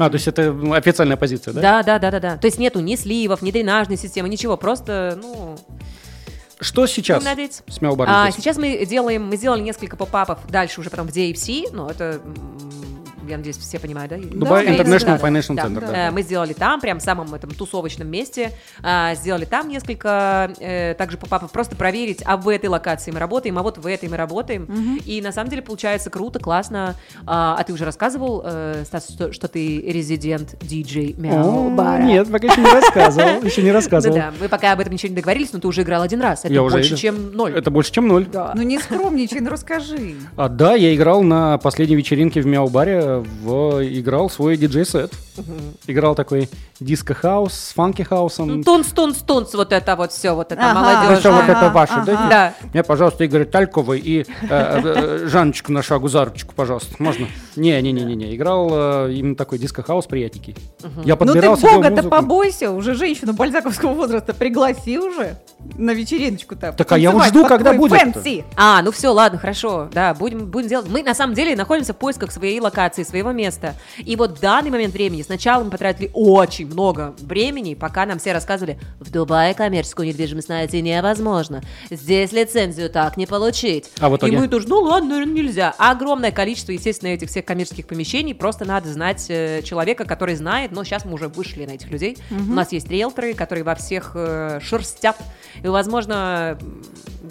[0.00, 1.60] а, то есть это ну, официальная позиция, да?
[1.60, 2.36] Да, да, да, да, да.
[2.36, 4.56] То есть нету ни сливов, ни дренажной системы, ничего.
[4.56, 5.56] Просто, ну,
[6.60, 7.22] Что сейчас
[7.80, 11.88] Мелбаром А, сейчас мы делаем, мы сделали несколько попапов дальше уже потом в DFC, ну,
[11.88, 12.20] это,
[13.30, 14.16] я надеюсь, все понимают, да?
[14.18, 15.62] Дубай Да, International да, Financial да.
[15.64, 16.10] Center, Э, да.
[16.12, 21.16] Мы сделали там, прям в самом этом тусовочном месте, а, сделали там несколько э, также
[21.16, 24.98] попапов, просто проверить, а в этой локации мы работаем, а вот в этой мы работаем.
[25.04, 26.94] И на самом деле получается круто, классно.
[27.26, 32.02] А, а ты уже рассказывал, э, Стас, что, что ты резидент диджей Мяу Бара?
[32.02, 33.42] Нет, пока еще не рассказывал.
[33.50, 34.16] Еще не Ну рассказывал.
[34.16, 36.44] да, мы пока об этом ничего не договорились, но ты уже играл один раз.
[36.44, 37.54] Это больше, чем ноль.
[37.56, 38.26] Это больше, чем ноль.
[38.26, 38.52] Да.
[38.54, 40.14] Ну не скромничай, ну расскажи.
[40.36, 43.82] А, да, я играл на последней вечеринке в Мяу-баре, в...
[43.82, 45.12] играл свой диджей-сет.
[45.86, 46.48] Играл такой
[46.80, 48.62] диско-хаус с фанки-хаусом.
[48.62, 50.74] Тунц, тунц, тунц, вот это вот все, вот это Ага.
[50.74, 51.18] Ну, молодежь.
[51.20, 52.04] всё вот это ваше, ага.
[52.04, 52.22] дайте.
[52.28, 52.54] Да.
[52.72, 56.94] Мне, пожалуйста, Игорь Тальковый и э, э, Жанночку на шагу Зарочку, пожалуйста.
[56.98, 57.26] Можно?
[57.56, 58.34] Не-не-не-не.
[58.34, 60.56] Играл э, именно такой диско-хаус приятненький.
[61.04, 65.36] Я Ну ты подбирал бога-то побойся, уже женщину бальзаковского возраста пригласи уже
[65.76, 66.72] на вечериночку-то.
[66.72, 68.44] Так, а я вот жду, когда фэнси.
[68.56, 70.88] А, ну все, ладно, хорошо, да, будем, будем делать.
[70.88, 73.74] Мы на самом деле находимся в поисках своей локации, своего места.
[73.98, 78.32] И вот в данный момент времени сначала мы потратили очень много времени, пока нам все
[78.32, 81.62] рассказывали, в Дубае коммерческую недвижимость найти невозможно.
[81.90, 83.90] Здесь лицензию так не получить.
[84.00, 84.32] А в итоге?
[84.32, 85.74] И мы тоже, ну ладно, наверное, нельзя.
[85.78, 88.34] Огромное количество, естественно, этих всех коммерческих помещений.
[88.34, 90.72] Просто надо знать э, человека, который знает.
[90.72, 92.18] Но сейчас мы уже вышли на этих людей.
[92.30, 95.16] У нас есть риэлторы, которые во всех э, шерстят.
[95.62, 96.58] И, возможно,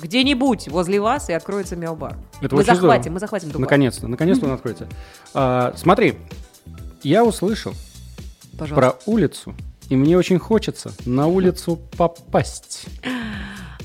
[0.01, 2.17] где-нибудь возле вас и откроется мяу-бар.
[2.41, 3.13] Это мы захватим, здорово.
[3.13, 3.61] мы захватим Дубай.
[3.61, 4.87] Наконец-то, наконец-то он откроется.
[5.33, 6.15] А, смотри,
[7.03, 7.73] я услышал
[8.57, 8.75] Пожалуйста.
[8.75, 9.55] про улицу,
[9.89, 12.85] и мне очень хочется на улицу попасть.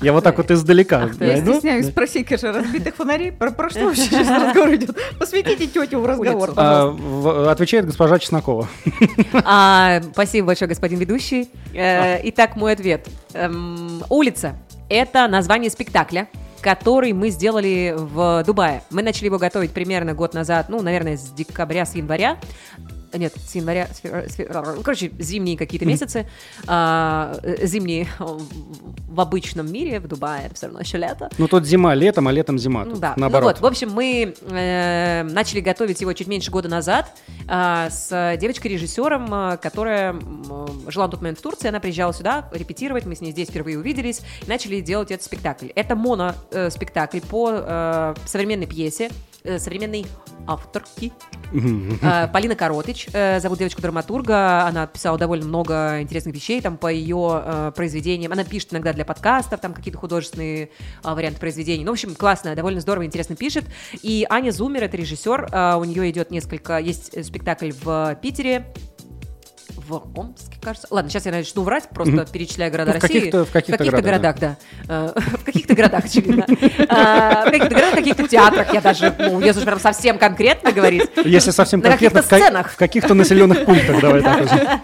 [0.01, 1.03] Я вот так вот издалека.
[1.05, 1.21] Ах.
[1.21, 3.31] Я стесняюсь спросить, конечно, разбитых фонарей.
[3.31, 4.97] Про, про что вообще сейчас разговор идет?
[5.17, 6.53] Посвятите тетю в разговор.
[6.57, 8.67] А, Отвечает госпожа Чеснокова.
[9.33, 11.49] А, спасибо большое, господин ведущий.
[11.73, 13.07] Э, итак, мой ответ.
[13.33, 14.55] Эм, улица–
[14.89, 16.27] это название спектакля,
[16.61, 18.81] который мы сделали в Дубае.
[18.89, 22.37] Мы начали его готовить примерно год назад, ну, наверное, с декабря, с января.
[23.17, 24.73] Нет, с января, с февраля, с февраля.
[24.75, 26.27] Ну, короче, зимние какие-то месяцы,
[26.67, 31.29] а, э, зимние в обычном мире, в Дубае, все равно еще лето.
[31.37, 32.85] Ну, тут зима летом, а летом зима.
[32.85, 33.13] Ну да.
[33.17, 33.43] Наоборот.
[33.43, 37.11] Ну вот, в общем, мы э, начали готовить его чуть меньше года назад
[37.47, 41.67] а, с девочкой-режиссером, которая м, жила на тот момент в Турции.
[41.67, 45.67] Она приезжала сюда репетировать, мы с ней здесь впервые увиделись и начали делать этот спектакль.
[45.75, 49.11] Это моно-спектакль по э, современной пьесе э,
[49.59, 50.05] современной
[50.47, 51.11] авторки.
[52.01, 57.41] Э, Полина Коротыч, э, зовут девочку-драматурга, она писала довольно много интересных вещей там по ее
[57.43, 60.69] э, произведениям, она пишет иногда для подкастов, там какие-то художественные
[61.03, 63.65] варианты произведений, ну, в общем, классно, довольно здорово, интересно пишет,
[64.01, 68.67] и Аня Зумер, это режиссер, э, у нее идет несколько, есть э, спектакль в Питере,
[69.77, 70.87] в Омске, кажется.
[70.89, 73.19] Ладно, сейчас я начну врать, просто перечисляя города Ну, в России.
[73.19, 74.57] каких-то- в каких-то городах, да.
[74.87, 76.45] Э, В каких-то городах, очевидно.
[76.89, 80.71] А, В каких-то городах, в каких-то театрах я даже, ну, если уж прям совсем конкретно
[80.71, 82.71] говорить, Если совсем на конкретно, в, каких-то ка- сценах.
[82.71, 84.79] в каких-то населенных пунктах, давай так уже.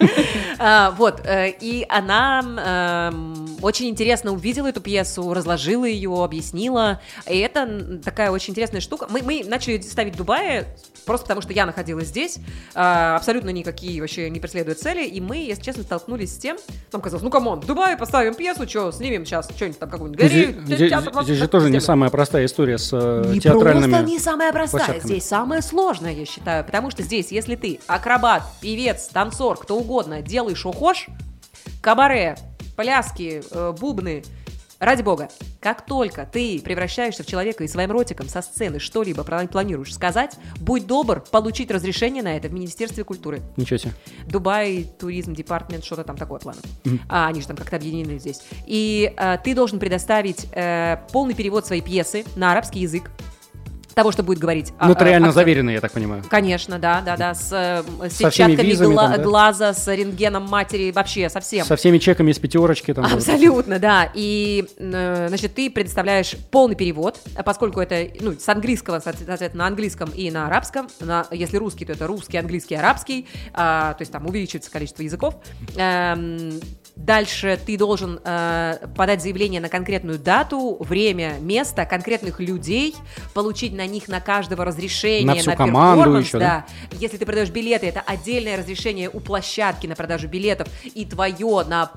[0.64, 7.00] А, вот, э, и она эм, очень интересно увидела эту пьесу, разложила ее, объяснила.
[7.28, 9.08] И это такая очень интересная штука.
[9.10, 10.68] Мы, мы начали ставить в Дубае
[11.04, 12.38] просто потому, что я находилась здесь,
[12.74, 16.56] а, абсолютно никакие вообще не преследуя цели, и мы, если честно, столкнулись с тем,
[16.92, 20.20] нам казалось, ну come on, в Дубае поставим пьесу, что, снимем сейчас что-нибудь там какую-нибудь
[20.20, 20.78] галерею, здесь-
[21.38, 21.80] же тоже не сделаем».
[21.80, 23.90] самая простая история с э, Не театральными...
[23.90, 28.42] просто не самая простая, здесь самая сложная, я считаю, потому что здесь, если ты акробат,
[28.60, 31.06] певец, танцор, кто угодно, делаешь, что хочешь,
[31.80, 32.36] кабаре,
[32.76, 34.22] пляски, э, бубны,
[34.82, 35.28] ради бога,
[35.60, 40.36] как только ты превращаешься в человека и своим ротиком со сцены что-либо плани- планируешь сказать,
[40.58, 43.42] будь добр получить разрешение на это в Министерстве культуры.
[43.56, 43.92] Ничего себе.
[44.26, 46.58] Дубай, туризм, департмент, что-то там такое планы.
[47.08, 48.42] А, они же там как-то объединены здесь.
[48.66, 53.10] И э, ты должен предоставить э, полный перевод своей пьесы на арабский язык
[53.94, 54.72] того, что будет говорить.
[54.78, 55.42] а- Нотариально а- актер.
[55.42, 56.22] заверенный, я так понимаю.
[56.28, 59.22] Конечно, да, да, да, с, э, с Со сетчатками визами гла- там, да?
[59.22, 61.64] глаза, с рентгеном матери, вообще совсем.
[61.66, 62.92] Со всеми чеками из пятерочки.
[62.94, 63.04] Там.
[63.04, 64.10] Абсолютно, да.
[64.14, 69.66] И, э, значит, ты предоставляешь полный перевод, а поскольку это, ну, с английского, соответственно, на
[69.66, 70.88] английском и на арабском.
[71.00, 73.26] На, если русский, то это русский, английский, арабский.
[73.54, 75.36] а, то есть там увеличивается количество языков.
[75.76, 76.60] Эм,
[76.96, 82.94] Дальше ты должен э, подать заявление на конкретную дату, время, место, конкретных людей,
[83.34, 86.66] получить на них на каждого разрешение, На всю на команду еще, да?
[86.90, 86.96] да.
[86.98, 91.90] Если ты продаешь билеты, это отдельное разрешение у площадки на продажу билетов и твое на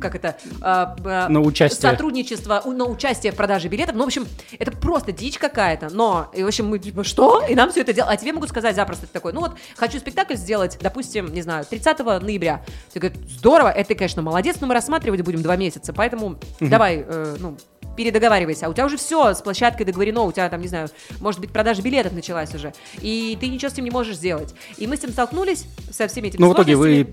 [0.00, 1.90] как это, а, На участие.
[1.90, 3.94] сотрудничество, на участие в продаже билетов.
[3.94, 4.26] Ну, в общем,
[4.58, 5.88] это просто дичь какая-то.
[5.90, 7.44] Но, и, в общем, мы типа, что?
[7.46, 8.12] И нам все это делать.
[8.12, 11.64] А тебе могут сказать запросто ты такой, ну вот, хочу спектакль сделать, допустим, не знаю,
[11.64, 12.64] 30 ноября.
[12.92, 17.04] Ты говоришь, здорово, это ты, конечно, молодец, но мы рассматривать будем два месяца, поэтому давай,
[17.06, 17.56] э, ну,
[17.96, 18.66] передоговаривайся.
[18.66, 20.88] А у тебя уже все с площадкой договорено, у тебя там, не знаю,
[21.20, 24.54] может быть, продажа билетов началась уже, и ты ничего с этим не можешь сделать.
[24.76, 27.08] И мы с этим столкнулись, со всеми этими Ну, в итоге вы.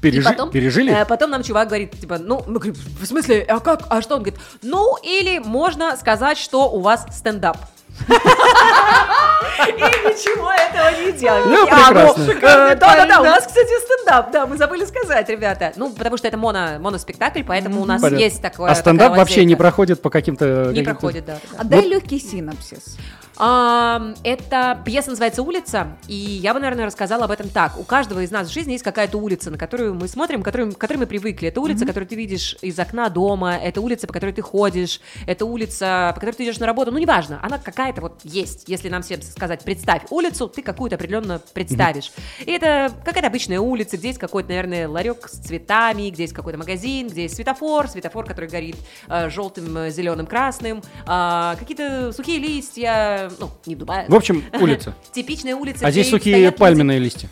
[0.00, 0.92] Пережи- И потом, пережили?
[0.92, 4.16] э, потом нам чувак говорит, типа, ну, мы говорим, в смысле, а как, а что?
[4.16, 7.58] Он говорит, ну, или можно сказать, что у вас стендап.
[8.08, 11.48] И ничего этого не делаем.
[11.50, 12.22] Ну, А, прекрасно.
[12.32, 15.72] э, Да-да-да, у нас, кстати, стендап, да, мы забыли сказать, ребята.
[15.76, 18.70] Ну, потому что это моно, моноспектакль, поэтому у нас есть такое.
[18.70, 20.70] А стендап вообще не проходит по каким-то...
[20.72, 21.38] Не проходит, да.
[21.52, 21.60] да.
[21.60, 22.96] Отдай легкий синапсис.
[23.38, 27.78] Это пьеса называется «Улица», и я бы, наверное, рассказала об этом так.
[27.78, 30.72] У каждого из нас в жизни есть какая-то улица, на которую мы смотрим, к которой,
[30.72, 31.48] к которой мы привыкли.
[31.48, 35.44] Это улица, которую ты видишь из окна дома, это улица, по которой ты ходишь, это
[35.44, 36.92] улица, по которой ты идешь на работу.
[36.92, 38.64] Ну, неважно, она какая-то вот есть.
[38.68, 42.12] Если нам всем сказать «представь улицу», ты какую-то определенно представишь.
[42.40, 46.58] И это какая-то обычная улица, где есть какой-то, наверное, ларек с цветами, где есть какой-то
[46.58, 48.76] магазин, где есть светофор, светофор, который горит
[49.08, 54.06] э, желтым, э, зеленым, красным, а, какие-то сухие листья, ну, не Дубая.
[54.08, 54.94] В общем, улица.
[55.12, 55.86] Типичная улица.
[55.86, 57.28] А здесь сухие пальменные листья.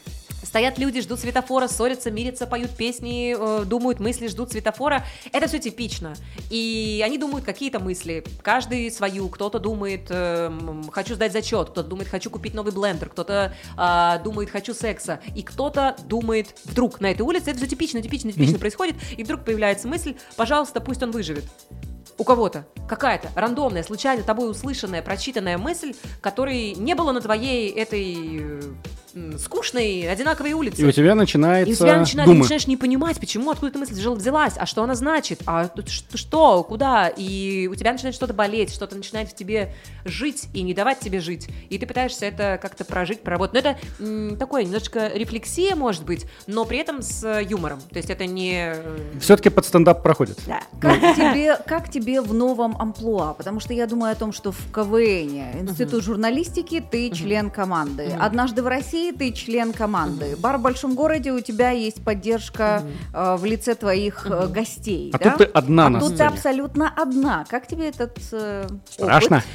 [0.54, 5.04] Стоят люди, ждут светофора, ссорятся, мирятся, поют песни, э, думают мысли, ждут светофора.
[5.33, 6.14] Это все типично.
[6.48, 8.22] И они думают какие-то мысли.
[8.40, 9.28] Каждый свою.
[9.28, 14.48] Кто-то думает, эм, хочу сдать зачет, кто-то думает, хочу купить новый блендер, кто-то а, думает,
[14.48, 15.18] хочу секса.
[15.35, 19.44] И кто-то думает, вдруг на этой улице, это все типично, типично, типично происходит, и вдруг
[19.44, 21.46] появляется мысль, пожалуйста, пусть он выживет.
[22.16, 28.16] У кого-то какая-то рандомная, случайно тобой услышанная, прочитанная мысль, которой не было на твоей этой
[28.40, 28.61] э,
[29.38, 30.83] скучной, одинаковой улице.
[30.83, 33.79] И у тебя начинается И у тебя начинает, ты начинаешь не понимать, почему, откуда эта
[33.79, 35.70] мысль взял- взялась, а что она значит, а
[36.14, 39.72] что, куда, и у тебя начинает что-то болеть, что-то начинает в тебе
[40.05, 43.55] жить и не давать тебе жить, и ты пытаешься это как-то прожить, проработать.
[43.55, 48.11] Но это м, такое немножечко рефлексия, может быть, но при этом с юмором, то есть
[48.11, 48.72] это не...
[48.74, 50.38] э, Все-таки под стендап проходит.
[50.46, 50.61] Да.
[50.81, 53.33] Как тебе, как тебе в новом амплуа?
[53.35, 58.12] Потому что я думаю о том, что в КВН, Институт журналистики, ты член команды.
[58.20, 60.36] Однажды в России ты член команды.
[60.38, 65.10] Бар в большом городе у тебя есть поддержка э, в лице твоих э, гостей.
[65.12, 65.30] А да?
[65.30, 66.28] тут ты одна А на тут ты сцене.
[66.30, 67.44] абсолютно одна.
[67.48, 69.36] Как тебе этот э, Страшно?
[69.38, 69.48] опыт?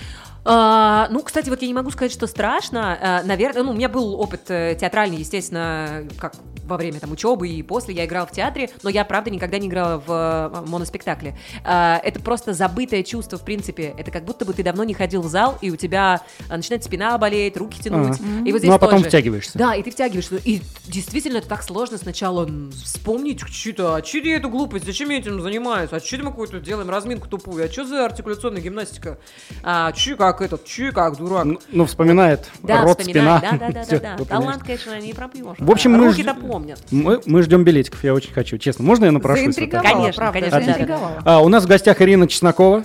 [0.45, 3.21] А, ну, кстати, вот я не могу сказать, что страшно.
[3.25, 6.33] наверное, ну, у меня был опыт э, театральный, естественно, как
[6.69, 9.67] во время там учебы и после я играла в театре, но я, правда, никогда не
[9.67, 11.37] играла в э, моноспектакле.
[11.65, 13.93] А, это просто забытое чувство, в принципе.
[13.97, 16.83] Это как будто бы ты давно не ходил в зал, и у тебя а, начинает
[16.83, 18.19] спина болеть, руки тянуть.
[18.19, 18.45] Ага.
[18.45, 19.09] И вот здесь Ну, а потом тоже.
[19.09, 19.57] втягиваешься.
[19.57, 20.35] Да, и ты втягиваешься.
[20.45, 22.47] И действительно, это так сложно сначала
[22.83, 26.59] вспомнить, что-то, а что я эту глупость, зачем я этим занимаюсь, а что мы какую-то
[26.59, 29.17] делаем разминку тупую, а что за артикуляционная гимнастика,
[29.63, 31.45] а че как этот, че как дурак.
[31.45, 33.57] Ну, ну, вспоминает да, рот, вспоминаю, спина.
[33.59, 34.25] да, да, да, да, да.
[34.25, 35.57] Талант, конечно, не пропьешь.
[35.57, 36.79] В общем, мы ж- помнят.
[36.91, 38.57] Мы, мы ждем билетиков, я очень хочу.
[38.57, 39.55] Честно, можно я напрошусь?
[39.55, 41.21] Заинтриговала, Конечно, правда, конечно, да, заинтриговала.
[41.25, 42.83] А, у нас в гостях Ирина Чеснокова.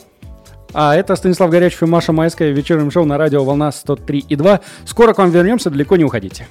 [0.77, 4.61] А это Станислав Горячев и Маша Майская в вечернем шоу на радио «Волна 103,2».
[4.85, 6.49] Скоро к вам вернемся, далеко не уходите.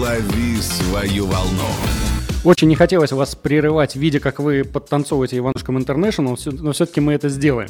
[0.00, 2.01] Лови свою волну.
[2.44, 7.28] Очень не хотелось вас прерывать, видя, как вы подтанцовываете Иванушкам Интернешнл, но все-таки мы это
[7.28, 7.68] сделаем.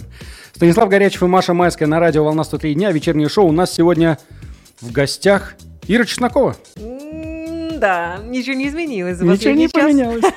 [0.54, 2.90] Станислав Горячев и Маша Майская на радио «Волна 103 дня».
[2.90, 3.48] Вечернее шоу.
[3.48, 4.18] У нас сегодня
[4.80, 5.54] в гостях
[5.88, 6.56] Ира Чеснокова.
[6.76, 9.72] Да, ничего не изменилось Ничего не час.
[9.72, 10.24] поменялось.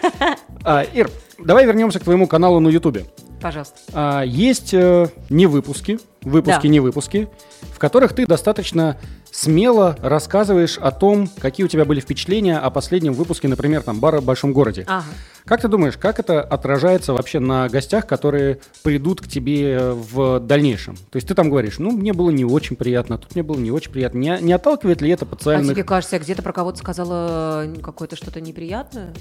[0.67, 3.05] А, Ир, давай вернемся к твоему каналу на Ютубе.
[3.39, 3.75] Пожалуйста.
[3.93, 6.67] А, есть э, не выпуски, выпуски, Да.
[6.67, 7.27] не выпуски,
[7.71, 8.97] в которых ты достаточно
[9.45, 14.19] смело рассказываешь о том, какие у тебя были впечатления о последнем выпуске, например, там «Бара
[14.19, 14.85] в большом городе».
[14.87, 15.05] Ага.
[15.45, 20.95] Как ты думаешь, как это отражается вообще на гостях, которые придут к тебе в дальнейшем?
[20.95, 23.69] То есть ты там говоришь, ну, мне было не очень приятно, тут мне было не
[23.69, 24.17] очень приятно.
[24.17, 25.75] Не, не отталкивает ли это А подсоциальных...
[25.75, 29.13] тебе кажется, я где-то про кого-то сказала какое-то что-то неприятное?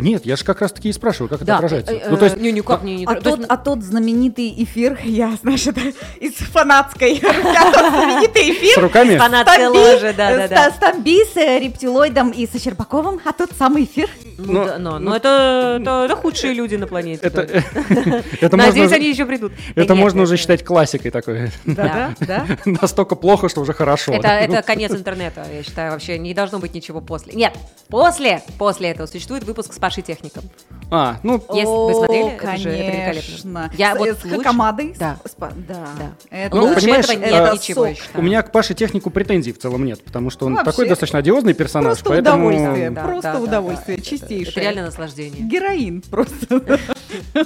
[0.00, 1.92] Нет, я же как раз таки и спрашиваю, как это Да, отражается.
[1.92, 4.52] э, Ну, то есть, э, не, никак не, не А то тот, а тот знаменитый
[4.62, 5.80] эфир, я, знаешь, это
[6.20, 9.16] из фанатской, а тот знаменитый с эфир руками?
[9.16, 10.70] фанатская Стамби- ложа, да, да, да.
[10.70, 14.08] Ста- Стамби с э, рептилоидом и со Щербаковым, а тот самый эфир.
[14.38, 17.30] Ну, Ну, но это, худшие люди на планете.
[18.52, 19.52] Надеюсь, они еще придут.
[19.74, 21.50] Это можно уже считать классикой такой.
[21.64, 22.14] Да.
[22.20, 22.46] да.
[22.64, 24.12] Настолько плохо, что уже хорошо.
[24.12, 27.34] Это конец интернета, я считаю, вообще не должно быть ничего после.
[27.34, 27.54] Нет,
[27.88, 30.42] после, после этого существует выпуск с Пашей Техником.
[30.90, 32.70] А, ну, Если вы смотрели, это конечно.
[32.70, 33.70] же это великолепно.
[33.76, 34.94] Я с, вот с лучше- Хакамадой.
[34.98, 35.16] Да.
[35.24, 35.86] Спа- да.
[35.98, 36.36] Да.
[36.36, 38.04] Это, Ну, Лучше понимаешь, этого нет это ничего, я сок.
[38.16, 41.18] у меня к Паше технику претензий в целом нет, потому что он Вообще, такой достаточно
[41.20, 42.48] одиозный персонаж, Просто поэтому...
[42.48, 42.90] удовольствие.
[42.90, 44.02] Да, просто да, да, удовольствие, да.
[44.04, 44.50] чистейшее.
[44.50, 45.42] Это реально наслаждение.
[45.42, 46.62] Героин просто.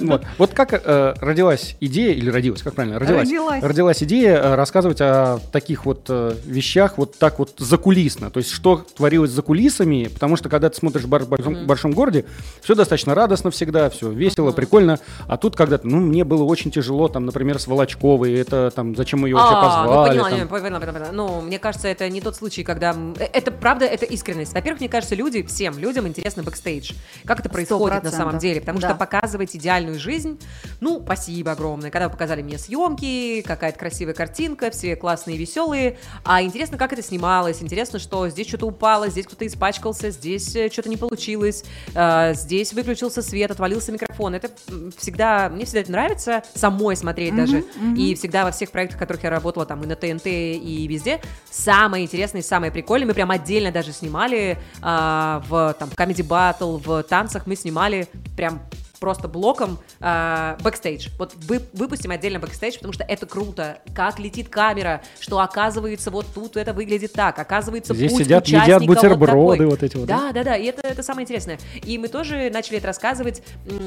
[0.01, 3.21] Вот, вот как э, родилась идея, или родилась, как правильно, родилась?
[3.29, 3.63] Родилась.
[3.63, 8.31] Родилась идея э, рассказывать о таких вот э, вещах вот так вот закулисно.
[8.31, 11.91] То есть, что творилось за кулисами, потому что, когда ты смотришь бар в большом, большом
[11.91, 12.20] городе,
[12.61, 14.99] все достаточно радостно всегда, все весело, прикольно.
[15.27, 19.19] А тут когда-то, ну, мне было очень тяжело, там, например, с Волочковой, это там, зачем
[19.21, 20.09] мы ее вообще А, ну позвали.
[20.09, 20.39] поняла, там.
[20.39, 21.11] не, поняла, поняла, поняла.
[21.11, 22.95] Ну, мне кажется, это не тот случай, когда...
[23.19, 24.53] э, Это правда, это искренность.
[24.53, 26.93] Во-первых, мне кажется, люди, всем людям интересно бэкстейдж.
[27.25, 28.39] Как это происходит на самом 100%.
[28.39, 28.59] деле.
[28.61, 28.89] Потому Да.
[28.89, 30.39] что показывать идеальную жизнь,
[30.79, 31.89] ну, спасибо огромное.
[31.91, 35.97] Когда вы показали мне съемки, какая-то красивая картинка, все классные, веселые.
[36.23, 37.61] А интересно, как это снималось.
[37.61, 41.63] Интересно, что здесь что-то упало, здесь кто-то испачкался, здесь э, что-то не получилось,
[42.11, 44.35] э, здесь выключился свет, отвалился микрофон.
[44.35, 44.49] Это
[44.97, 45.49] всегда...
[45.49, 47.63] Мне всегда это нравится, самой смотреть даже.
[47.95, 51.21] И всегда во всех проектах, в которых я работала, там и на ТНТ, и везде,
[51.49, 56.27] самое интересное и самое прикольное, мы прям отдельно даже снимали а, в там, в Comedy
[56.27, 58.61] Battle, в танцах мы снимали прям
[59.01, 61.09] просто блоком а, бэкстейдж.
[61.17, 63.79] Вот вы, выпустим отдельно бэкстейдж, потому что это круто.
[63.95, 68.63] Как летит камера, что оказывается вот тут это выглядит так, оказывается Здесь путь сидят, едят
[68.63, 69.65] участника вот бутерброды такой.
[69.65, 70.27] вот эти вот, да?
[70.27, 71.59] Да, да, да, и это, это самое интересное.
[71.83, 73.41] И мы тоже начали это рассказывать,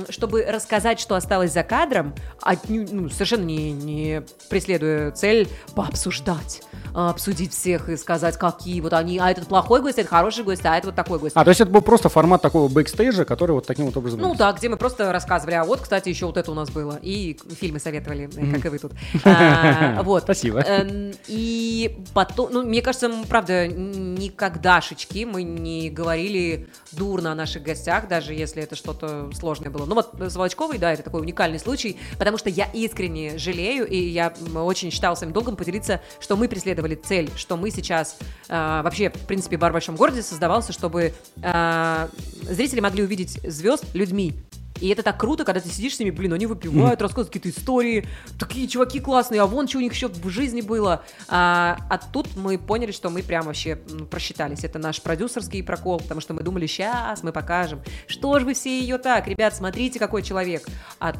[0.09, 6.73] чтобы рассказать, что осталось за кадром, отню- ну, совершенно не, не преследуя цель пообсуждать, а,
[6.94, 10.76] обсудить всех и сказать, какие вот они, а этот плохой гость, это хороший гость, а
[10.76, 11.37] это вот такой гость.
[11.37, 14.20] А, то есть это был просто формат такого бэкстейджа, который вот таким вот образом...
[14.20, 16.98] Ну да, где мы просто рассказывали, а вот, кстати, еще вот это у нас было.
[17.02, 18.92] И фильмы советовали, э, как и вы тут.
[19.24, 20.22] А, Вот.
[20.24, 20.61] Спасибо.
[20.61, 28.09] Эм, И потом, ну, мне кажется, правда, никогдашечки мы не говорили дурно о наших гостях,
[28.09, 29.87] даже если это что-то сложное было.
[29.87, 33.96] Ну вот с Волочковой, да, это такой уникальный случай, потому что я искренне жалею, и
[33.96, 38.16] я очень считала своим долгом поделиться, что мы преследовали цель, что мы сейчас,
[38.48, 42.09] э, вообще, в принципе, бар в большом городе создавался, чтобы э,
[42.42, 44.35] зрители могли увидеть звезд людьми,
[44.80, 48.06] и это так круто, когда ты сидишь с ними, блин, они выпивают, рассказывают какие-то истории,
[48.38, 51.04] такие чуваки классные, а вон что у них еще в жизни было.
[51.28, 54.64] А, а тут мы поняли, что мы прям вообще м, просчитались.
[54.64, 57.82] Это наш продюсерский прокол, потому что мы думали, сейчас мы покажем.
[58.06, 60.66] Что же вы все ее так, ребят, смотрите, какой человек.
[60.98, 61.14] А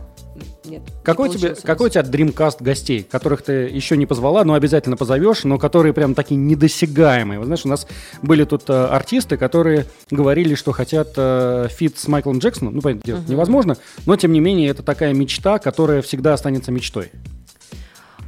[0.65, 0.83] нет.
[0.83, 4.97] не Какой, тебе, какой у тебя дримкаст гостей, которых ты еще не позвала, но обязательно
[4.97, 7.39] позовешь, но которые прям такие недосягаемые?
[7.39, 7.87] Вот знаешь, у нас
[8.23, 12.75] были тут э, артисты, которые говорили, что хотят э, фит с Майклом Джексоном.
[12.75, 17.11] Ну, понятно, делать невозможно, но тем не менее это такая мечта, которая всегда останется мечтой.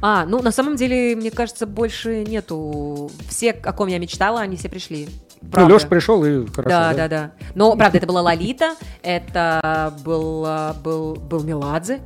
[0.01, 3.09] А, ну на самом деле, мне кажется, больше нету.
[3.27, 5.07] Все, о ком я мечтала, они все пришли.
[5.41, 5.73] Ну, Правда.
[5.73, 6.69] Леша пришел и хорошо.
[6.69, 7.31] да, да, да.
[7.55, 10.47] Но, правда, это была Лолита, это был,
[10.83, 12.01] был, был Меладзе,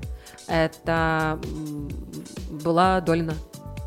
[0.51, 1.39] это
[2.63, 3.33] была Долина.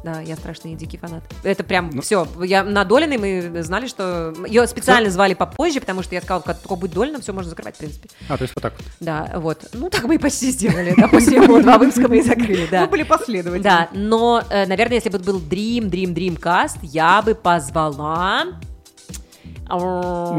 [0.04, 1.22] Да, я страшный дикий фанат.
[1.44, 2.02] Это прям Ну.
[2.02, 2.28] все.
[2.42, 6.58] Я на Долиной мы знали, что ее специально звали попозже, потому что я сказала, как
[6.58, 8.10] только будет Долина, все можно закрывать, в принципе.
[8.28, 8.84] А, то есть вот так вот.
[9.00, 9.66] Да, вот.
[9.72, 10.92] Ну, так мы и почти сделали.
[10.94, 12.82] Да, после вот два выпуска мы и закрыли, да.
[12.82, 13.64] Мы были последовательны.
[13.64, 18.44] Да, но, э, наверное, если бы был Dream, Dream, Dreamcast, я бы позвала...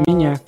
[0.06, 0.40] Меня.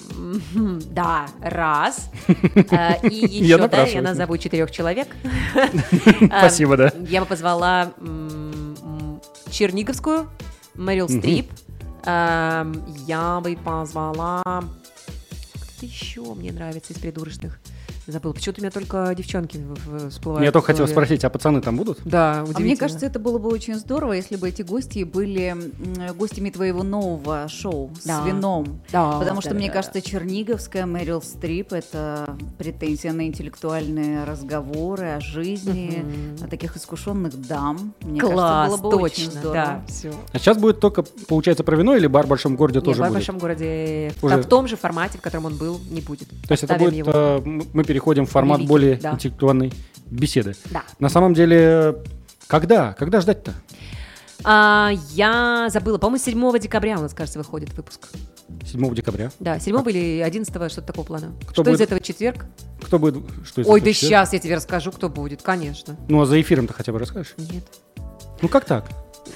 [0.90, 2.10] Да, раз.
[2.70, 5.08] Э, И еще, да, я назову четырех человек.
[6.26, 6.92] Спасибо, да.
[7.08, 7.92] Я бы позвала
[9.50, 10.28] Черниговскую,
[10.74, 11.50] Мэрил Стрип.
[12.04, 14.42] Эм, Я бы позвала...
[14.44, 17.58] Кто еще мне нравится из придурочных?
[18.08, 18.32] Забыл.
[18.32, 20.42] Почему-то у меня только девчонки в- в- всплывают.
[20.46, 21.98] Я только в хотел спросить, а пацаны там будут?
[22.06, 22.64] Да, А удивительно.
[22.66, 25.54] мне кажется, это было бы очень здорово, если бы эти гости были
[26.18, 28.22] гостями твоего нового шоу Да.
[28.22, 28.80] с вином.
[28.90, 35.08] Да, Потому что, да, мне да, кажется, Черниговская, Мэрил Стрип— это претензия на интеллектуальные разговоры
[35.08, 36.02] о жизни,
[36.42, 37.92] о таких искушенных дам.
[38.00, 39.54] Мне Класс, кажется, было бы очень точно, здорово.
[39.54, 40.12] да, все.
[40.32, 43.12] А сейчас будет только, получается, про вино или бар в большом городе тоже в будет?
[43.12, 46.28] большом городе в- Уже- в том же формате, в котором он был, не будет.
[46.46, 47.10] То есть это будет, его.
[47.14, 47.40] э,
[47.74, 49.12] мы переходим в формат Великий, более да.
[49.12, 49.72] интеллектуальной
[50.06, 50.54] беседы.
[50.70, 50.84] Да.
[51.00, 51.96] На самом деле,
[52.46, 52.92] когда?
[52.92, 53.52] Когда ждать-то?
[54.44, 58.08] А, я забыла, по-моему, 7 декабря у нас, кажется, выходит выпуск.
[58.64, 59.32] 7 декабря.
[59.40, 61.32] Да, 7 или 11 что-то такого плана.
[61.42, 61.76] Кто что будет?
[61.76, 62.46] из этого четверг?
[62.80, 63.24] Кто будет...
[63.44, 63.96] Что из Ой, этого да четверг?
[63.96, 65.96] сейчас я тебе расскажу, кто будет, конечно.
[66.08, 67.34] Ну, а за эфиром-то хотя бы расскажешь?
[67.36, 67.64] Нет.
[68.40, 68.84] Ну, как так?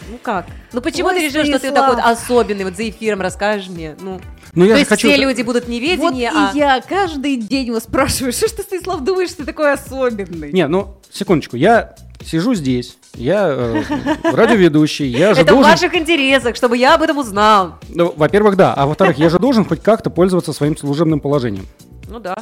[0.09, 0.47] Ну как?
[0.73, 3.97] Ну почему Ой, ты решил, что ты такой вот особенный, вот за эфиром расскажешь мне?
[4.01, 4.21] Ну,
[4.55, 5.09] Ну, я то есть хочу...
[5.09, 6.53] все люди будут в Вот неведении, и а...
[6.55, 10.53] я каждый день его спрашиваю, что ж ты, Станислав, думаешь, ты такой особенный?
[10.53, 13.83] Не, ну, секундочку, я сижу здесь, я э,
[14.25, 15.71] радиоведущий, я же Это в должен...
[15.71, 17.79] ваших интересах, чтобы я об этом узнал.
[17.89, 21.67] Ну, во-первых, да, а во-вторых, я же должен хоть как-то пользоваться своим служебным положением.
[22.11, 22.37] Ну да.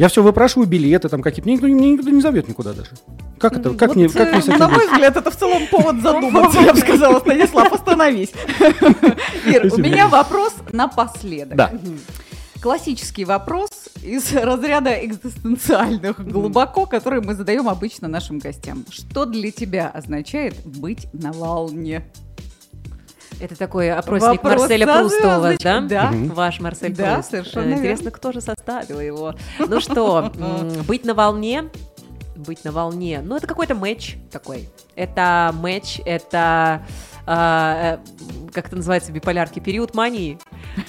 [0.00, 1.46] Я все выпрашиваю билеты, там какие-то.
[1.46, 2.92] Мне никто, меня никто не зовет никуда даже.
[3.38, 3.74] Как это?
[3.74, 5.96] Как Вот, мне, как мне с э, этим на мой взгляд, это в целом повод
[6.02, 8.32] задуматься, я бы сказала, Станислав, остановись.
[9.44, 11.54] Ир, у меня вопрос напоследок.
[11.54, 11.72] Да.
[12.62, 18.86] Классический вопрос из разряда экзистенциальных глубоко, который мы задаем обычно нашим гостям.
[18.88, 22.06] Что для тебя означает быть на волне?
[23.40, 25.80] Это такой опросник Вопрос Марселя со Пруста у вас, да?
[25.80, 26.10] да.
[26.12, 27.30] Ваш Марсель Да, Пруст.
[27.30, 27.80] совершенно Э, верно.
[27.80, 29.34] Интересно, кто же составил его?
[29.58, 30.30] Ну что,
[30.86, 31.70] быть на волне,
[32.36, 34.68] быть на волне, ну это какой-то матч такой.
[34.94, 36.82] Это матч, это
[37.32, 40.36] а, э, как это называется, биполярки, период мании.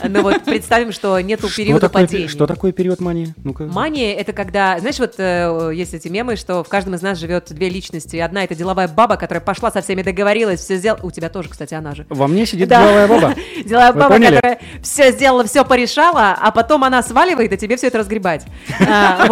[0.04, 2.28] Ну вот представим, что нету Что периода такое, падения.
[2.28, 3.36] что такое период мании?
[3.44, 3.66] Ну-ка.
[3.66, 7.54] Мания это когда, знаешь, вот э, есть эти мемы, что в каждом из нас живет
[7.54, 8.18] две личности.
[8.18, 11.02] Одна это деловая баба, которая пошла со всеми договорилась, все сделала.
[11.04, 12.08] У тебя тоже, кстати, она же.
[12.10, 12.82] Во мне сидит Да.
[12.82, 13.36] деловая баба.
[13.64, 14.36] Деловая Вы баба, поняли?
[14.38, 18.46] которая все сделала, все порешала, а потом она сваливает, и тебе все это разгребать.
[18.90, 19.28] А.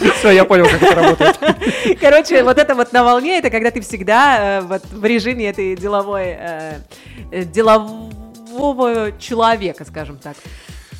[0.18, 1.38] Все, я понял, как это работает.
[2.00, 5.65] Короче, вот это вот на волне, это когда ты всегда э, вот в режиме этой
[5.74, 6.78] деловой, э,
[7.32, 10.36] э, делового человека, скажем так.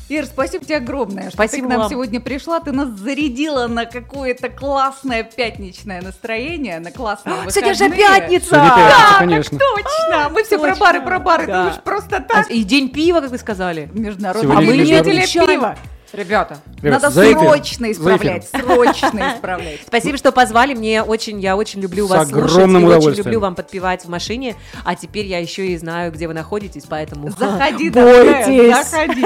[0.09, 1.89] Ир, спасибо тебе огромное, что Спасибо ты к нам вам.
[1.89, 2.61] сегодня пришла.
[2.61, 8.45] Ты нас зарядила на какое-то классное пятничное настроение, на классное Сегодня же пятница!
[8.45, 9.59] Сегодня пятница, конечно.
[9.59, 10.29] Точно!
[10.29, 10.85] Мы все про точно.
[10.85, 11.45] бары, про бары.
[11.47, 11.57] Да.
[11.63, 12.49] Думаешь, просто А, так?
[12.49, 13.89] И день пива, как вы сказали.
[13.93, 15.13] Международный Сегодня день международный.
[15.13, 15.77] любителя пива.
[16.13, 19.79] Ребята, Ребят, Надо срочно исправлять, срочно исправлять.
[19.85, 20.73] Спасибо, что позвали.
[20.73, 22.57] Мне очень, я очень люблю С вас слушать.
[22.57, 24.55] очень люблю вам подпевать в машине.
[24.85, 28.89] А теперь я еще и знаю, где вы находитесь, поэтому Заходи, бойтесь.
[28.89, 29.25] заходи.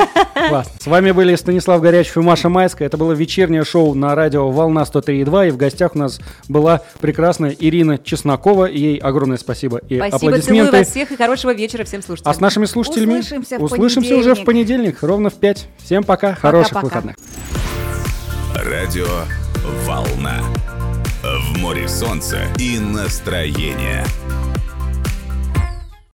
[0.50, 0.72] Классно.
[0.80, 2.88] С вами были Станислав Горячев и Маша Майская.
[2.88, 5.48] Это было вечернее шоу на радио «Волна 103.2».
[5.50, 8.66] И в гостях у нас была прекрасная Ирина Чеснокова.
[8.66, 10.78] Ей огромное спасибо и Спасибо, целую аплодисменты.
[10.78, 12.32] вас всех и хорошего вечера всем слушателям.
[12.32, 15.04] А с нашими слушателями Услышимся в услышимся уже в понедельник.
[15.04, 15.68] ровно в 5.
[15.84, 16.36] Всем пока,
[16.72, 17.16] хороших Пока-пока.
[17.16, 17.16] выходных.
[18.56, 19.08] Радио
[19.86, 20.42] «Волна».
[21.24, 24.06] В море солнца и настроения.